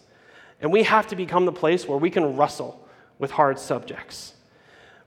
And 0.62 0.72
we 0.72 0.84
have 0.84 1.08
to 1.08 1.16
become 1.16 1.46
the 1.46 1.52
place 1.52 1.88
where 1.88 1.98
we 1.98 2.10
can 2.10 2.38
wrestle 2.38 2.84
with 3.20 3.32
hard 3.32 3.60
subjects. 3.60 4.34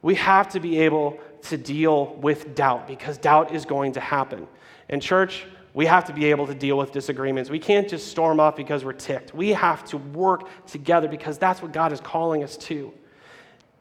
We 0.02 0.14
have 0.16 0.48
to 0.50 0.60
be 0.60 0.78
able 0.80 1.18
to 1.42 1.56
deal 1.56 2.14
with 2.16 2.54
doubt 2.54 2.86
because 2.86 3.18
doubt 3.18 3.54
is 3.54 3.64
going 3.64 3.92
to 3.92 4.00
happen. 4.00 4.46
In 4.88 5.00
church, 5.00 5.46
we 5.72 5.86
have 5.86 6.04
to 6.06 6.12
be 6.12 6.26
able 6.26 6.46
to 6.46 6.54
deal 6.54 6.76
with 6.76 6.92
disagreements. 6.92 7.48
We 7.48 7.58
can't 7.58 7.88
just 7.88 8.08
storm 8.08 8.40
off 8.40 8.56
because 8.56 8.84
we're 8.84 8.92
ticked. 8.92 9.34
We 9.34 9.50
have 9.50 9.84
to 9.86 9.98
work 9.98 10.48
together 10.66 11.08
because 11.08 11.38
that's 11.38 11.62
what 11.62 11.72
God 11.72 11.92
is 11.92 12.00
calling 12.00 12.42
us 12.42 12.56
to. 12.58 12.92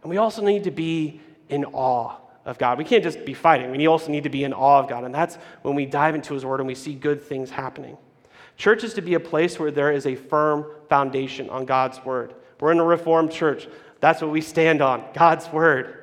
And 0.03 0.09
we 0.09 0.17
also 0.17 0.43
need 0.43 0.65
to 0.65 0.71
be 0.71 1.19
in 1.49 1.65
awe 1.65 2.15
of 2.45 2.57
God. 2.57 2.77
We 2.77 2.83
can't 2.83 3.03
just 3.03 3.25
be 3.25 3.33
fighting. 3.33 3.71
We 3.71 3.87
also 3.87 4.11
need 4.11 4.23
to 4.23 4.29
be 4.29 4.43
in 4.43 4.53
awe 4.53 4.79
of 4.79 4.87
God. 4.87 5.03
And 5.03 5.13
that's 5.13 5.37
when 5.63 5.75
we 5.75 5.85
dive 5.85 6.15
into 6.15 6.33
His 6.33 6.45
Word 6.45 6.59
and 6.59 6.67
we 6.67 6.75
see 6.75 6.93
good 6.93 7.21
things 7.21 7.49
happening. 7.49 7.97
Church 8.55 8.83
is 8.83 8.93
to 8.95 9.01
be 9.01 9.13
a 9.15 9.19
place 9.19 9.57
where 9.57 9.71
there 9.71 9.91
is 9.91 10.05
a 10.05 10.15
firm 10.15 10.65
foundation 10.89 11.49
on 11.49 11.65
God's 11.65 12.03
Word. 12.05 12.35
We're 12.59 12.71
in 12.71 12.79
a 12.79 12.83
Reformed 12.83 13.31
church. 13.31 13.67
That's 13.99 14.21
what 14.21 14.31
we 14.31 14.41
stand 14.41 14.81
on 14.81 15.03
God's 15.13 15.47
Word. 15.51 15.98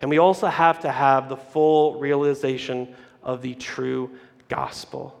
And 0.00 0.08
we 0.10 0.18
also 0.18 0.46
have 0.46 0.80
to 0.80 0.90
have 0.90 1.28
the 1.28 1.36
full 1.36 1.98
realization 1.98 2.94
of 3.22 3.42
the 3.42 3.54
true 3.54 4.10
gospel. 4.48 5.20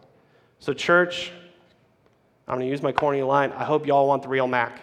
So, 0.58 0.72
church, 0.72 1.32
I'm 2.48 2.56
going 2.56 2.66
to 2.66 2.70
use 2.70 2.82
my 2.82 2.92
corny 2.92 3.22
line. 3.22 3.52
I 3.52 3.64
hope 3.64 3.86
y'all 3.86 4.08
want 4.08 4.22
the 4.22 4.28
real 4.28 4.46
mac, 4.46 4.80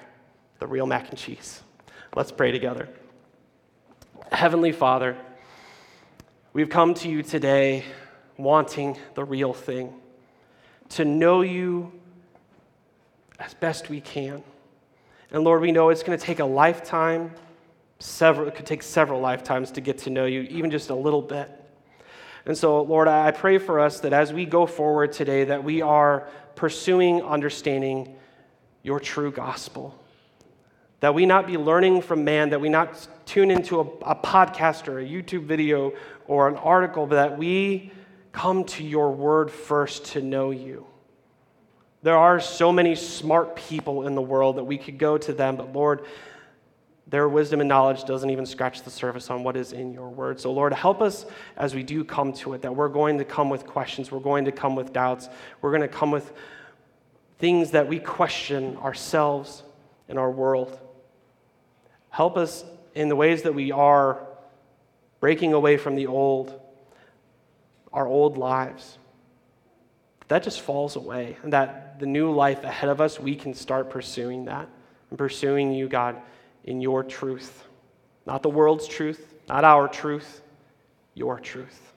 the 0.60 0.68
real 0.68 0.86
mac 0.86 1.10
and 1.10 1.18
cheese. 1.18 1.62
Let's 2.16 2.32
pray 2.32 2.52
together. 2.52 2.90
Heavenly 4.32 4.72
Father, 4.72 5.18
we've 6.54 6.70
come 6.70 6.94
to 6.96 7.10
you 7.10 7.24
today 7.24 7.84
wanting 8.38 8.98
the 9.16 9.24
real 9.24 9.54
thing, 9.54 9.94
to 10.90 11.06
know 11.06 11.42
you 11.42 11.92
as 13.40 13.54
best 13.56 13.90
we 13.90 14.00
can. 14.00 14.44
And 15.32 15.44
Lord, 15.44 15.62
we 15.62 15.72
know 15.72 15.90
it's 15.90 16.04
going 16.04 16.18
to 16.18 16.24
take 16.24 16.40
a 16.40 16.46
lifetime 16.46 17.32
several, 18.00 18.48
it 18.48 18.56
could 18.56 18.66
take 18.66 18.84
several 18.84 19.20
lifetimes 19.20 19.72
to 19.72 19.82
get 19.82 20.00
to 20.00 20.10
know 20.10 20.26
you, 20.26 20.42
even 20.42 20.72
just 20.72 20.90
a 20.90 20.96
little 20.96 21.22
bit. 21.22 21.50
And 22.46 22.58
so, 22.58 22.82
Lord, 22.82 23.08
I 23.08 23.32
pray 23.32 23.58
for 23.58 23.80
us 23.80 24.00
that 24.02 24.14
as 24.14 24.32
we 24.32 24.46
go 24.46 24.66
forward 24.66 25.12
today, 25.12 25.44
that 25.46 25.64
we 25.64 25.82
are 25.82 26.30
pursuing 26.56 27.22
understanding 27.22 28.16
your 28.84 29.00
true 29.00 29.32
gospel. 29.32 30.02
That 31.02 31.14
we 31.14 31.26
not 31.26 31.46
be 31.46 31.58
learning 31.58 32.02
from 32.02 32.24
man, 32.24 32.50
that 32.52 32.62
we 32.62 32.70
not 32.70 33.08
tune 33.26 33.52
into 33.52 33.80
a, 33.80 33.84
a 34.12 34.16
podcast 34.16 34.88
or 34.88 35.00
a 35.00 35.06
YouTube 35.06 35.44
video 35.44 35.94
or 36.26 36.48
an 36.48 36.56
article, 36.56 37.06
but 37.06 37.16
that 37.16 37.38
we 37.38 37.92
come 38.32 38.64
to 38.64 38.84
your 38.84 39.12
word 39.12 39.52
first 39.52 40.06
to 40.06 40.22
know 40.22 40.52
you. 40.52 40.86
There 42.02 42.18
are 42.18 42.40
so 42.40 42.72
many 42.72 42.96
smart 42.96 43.56
people 43.56 44.08
in 44.08 44.16
the 44.16 44.22
world 44.22 44.56
that 44.58 44.64
we 44.64 44.78
could 44.78 44.98
go 44.98 45.18
to 45.18 45.34
them, 45.34 45.58
but 45.58 45.74
Lord, 45.74 46.06
their 47.10 47.30
wisdom 47.30 47.62
and 47.62 47.70
knowledge 47.70 48.04
doesn't 48.04 48.30
even 48.30 48.46
scratch 48.46 48.82
the 48.82 48.90
surface 48.90 49.30
on 49.30 49.44
what 49.44 49.56
is 49.56 49.72
in 49.72 49.94
your 49.94 50.10
word. 50.10 50.40
So, 50.42 50.52
Lord, 50.52 50.74
help 50.74 51.02
us 51.02 51.26
as 51.56 51.74
we 51.74 51.82
do 51.82 52.04
come 52.04 52.34
to 52.34 52.54
it, 52.54 52.62
that 52.64 52.76
we're 52.76 52.90
going 52.90 53.18
to 53.18 53.26
come 53.26 53.50
with 53.50 53.66
questions, 53.66 54.12
we're 54.12 54.20
going 54.20 54.46
to 54.46 54.52
come 54.52 54.76
with 54.76 54.92
doubts, 54.92 55.30
we're 55.62 55.72
going 55.72 55.82
to 55.82 55.88
come 55.88 56.12
with 56.12 56.34
things 57.40 57.72
that 57.72 57.88
we 57.88 58.00
question 58.00 58.76
ourselves 58.78 59.64
and 60.10 60.20
our 60.20 60.30
world. 60.30 60.78
Help 62.10 62.36
us 62.36 62.66
in 62.94 63.08
the 63.08 63.16
ways 63.16 63.44
that 63.44 63.56
we 63.56 63.72
are 63.72 64.26
breaking 65.22 65.54
away 65.54 65.78
from 65.78 65.96
the 65.96 66.08
old, 66.08 66.60
our 67.94 68.06
old 68.06 68.38
lives. 68.38 68.98
That 70.28 70.44
just 70.44 70.60
falls 70.60 70.98
away, 70.98 71.38
and 71.42 71.54
that 71.54 72.02
the 72.02 72.06
new 72.06 72.32
life 72.32 72.66
ahead 72.66 72.90
of 72.90 73.00
us, 73.00 73.18
we 73.18 73.38
can 73.38 73.54
start 73.54 73.90
pursuing 73.90 74.46
that 74.46 74.68
and 75.10 75.18
pursuing 75.18 75.72
you, 75.72 75.88
God 75.88 76.22
in 76.68 76.82
your 76.82 77.04
truth. 77.04 77.64
Not 78.28 78.44
the 78.44 78.50
world's 78.50 78.88
truth, 78.88 79.34
not 79.50 79.64
our 79.64 79.88
truth, 79.88 80.42
your 81.16 81.40
truth. 81.40 81.94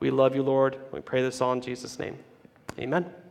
We 0.00 0.10
love 0.10 0.34
you, 0.34 0.42
Lord. 0.42 0.78
We 0.90 1.00
pray 1.00 1.22
this 1.22 1.40
all 1.40 1.52
in 1.52 1.60
Jesus' 1.60 1.98
name. 1.98 2.18
Amen. 2.78 3.21